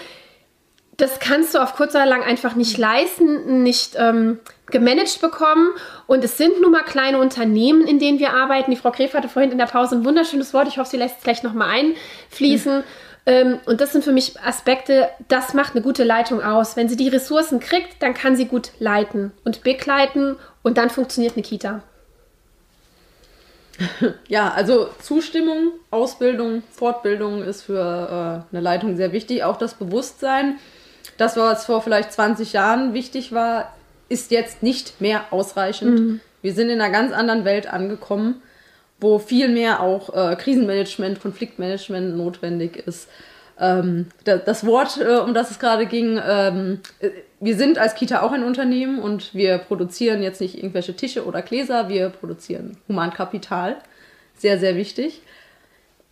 [0.97, 5.71] das kannst du auf kurz oder lang einfach nicht leisten, nicht ähm, gemanagt bekommen.
[6.07, 8.71] Und es sind nun mal kleine Unternehmen, in denen wir arbeiten.
[8.71, 10.69] Die Frau Gref hatte vorhin in der Pause ein wunderschönes Wort.
[10.69, 12.85] Ich hoffe, sie lässt es gleich nochmal einfließen.
[13.27, 16.77] Ähm, und das sind für mich Aspekte, das macht eine gute Leitung aus.
[16.77, 21.35] Wenn sie die Ressourcen kriegt, dann kann sie gut leiten und begleiten und dann funktioniert
[21.35, 21.83] eine Kita.
[24.29, 29.43] Ja, also Zustimmung, Ausbildung, Fortbildung ist für äh, eine Leitung sehr wichtig.
[29.43, 30.59] Auch das Bewusstsein,
[31.17, 33.75] das, was vor vielleicht 20 Jahren wichtig war,
[34.09, 36.21] ist jetzt nicht mehr ausreichend.
[36.43, 38.43] Wir sind in einer ganz anderen Welt angekommen,
[39.01, 43.09] wo viel mehr auch äh, Krisenmanagement, Konfliktmanagement notwendig ist.
[43.59, 47.95] Ähm, da, das Wort, äh, um das es gerade ging, ähm, äh, wir sind als
[47.95, 52.77] Kita auch ein Unternehmen und wir produzieren jetzt nicht irgendwelche Tische oder Gläser, wir produzieren
[52.89, 53.77] Humankapital.
[54.37, 55.23] Sehr, sehr wichtig.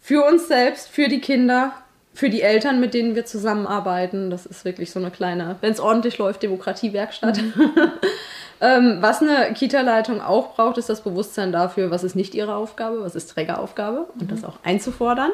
[0.00, 1.72] Für uns selbst, für die Kinder,
[2.14, 4.30] für die Eltern, mit denen wir zusammenarbeiten.
[4.30, 7.40] Das ist wirklich so eine kleine, wenn es ordentlich läuft, Demokratiewerkstatt.
[8.60, 13.02] ähm, was eine Kita-Leitung auch braucht, ist das Bewusstsein dafür, was ist nicht ihre Aufgabe,
[13.02, 15.30] was ist Trägeraufgabe und das auch einzufordern.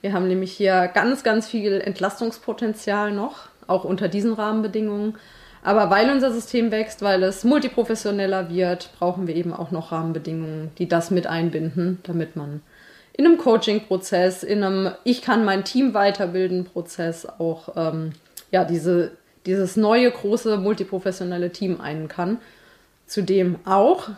[0.00, 5.16] Wir haben nämlich hier ganz, ganz viel Entlastungspotenzial noch, auch unter diesen Rahmenbedingungen.
[5.64, 10.70] Aber weil unser System wächst, weil es multiprofessioneller wird, brauchen wir eben auch noch Rahmenbedingungen,
[10.78, 12.60] die das mit einbinden, damit man
[13.16, 18.12] in einem Coaching-Prozess, in einem Ich kann mein Team weiterbilden Prozess auch ähm,
[18.50, 19.12] ja, diese,
[19.46, 22.38] dieses neue, große, multiprofessionelle Team ein kann,
[23.06, 24.10] zu dem auch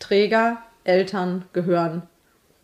[0.00, 2.02] Träger, Eltern gehören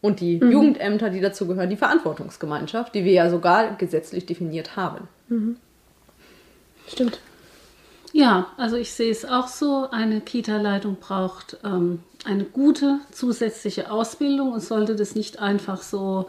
[0.02, 5.08] Und die Jugendämter, die dazu gehören, die Verantwortungsgemeinschaft, die wir ja sogar gesetzlich definiert haben.
[6.88, 7.20] Stimmt.
[8.12, 9.88] Ja, also ich sehe es auch so.
[9.90, 16.26] Eine Kita-Leitung braucht ähm, eine gute zusätzliche Ausbildung und sollte das nicht einfach so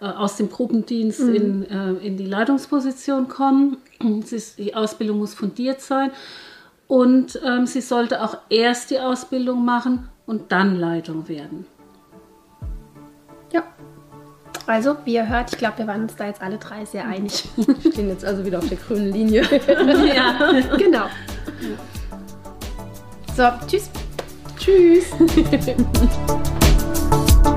[0.00, 3.78] äh, aus dem Gruppendienst in, äh, in die Leitungsposition kommen.
[4.30, 6.10] Ist, die Ausbildung muss fundiert sein
[6.86, 11.66] und ähm, sie sollte auch erst die Ausbildung machen und dann Leitung werden.
[13.52, 13.62] Ja.
[14.66, 17.48] Also, wie ihr hört, ich glaube, wir waren uns da jetzt alle drei sehr einig.
[17.56, 19.42] Wir stehen jetzt also wieder auf der grünen Linie.
[20.14, 20.52] ja.
[20.78, 21.06] genau.
[23.36, 23.90] So, tschüss.
[24.56, 25.10] Tschüss.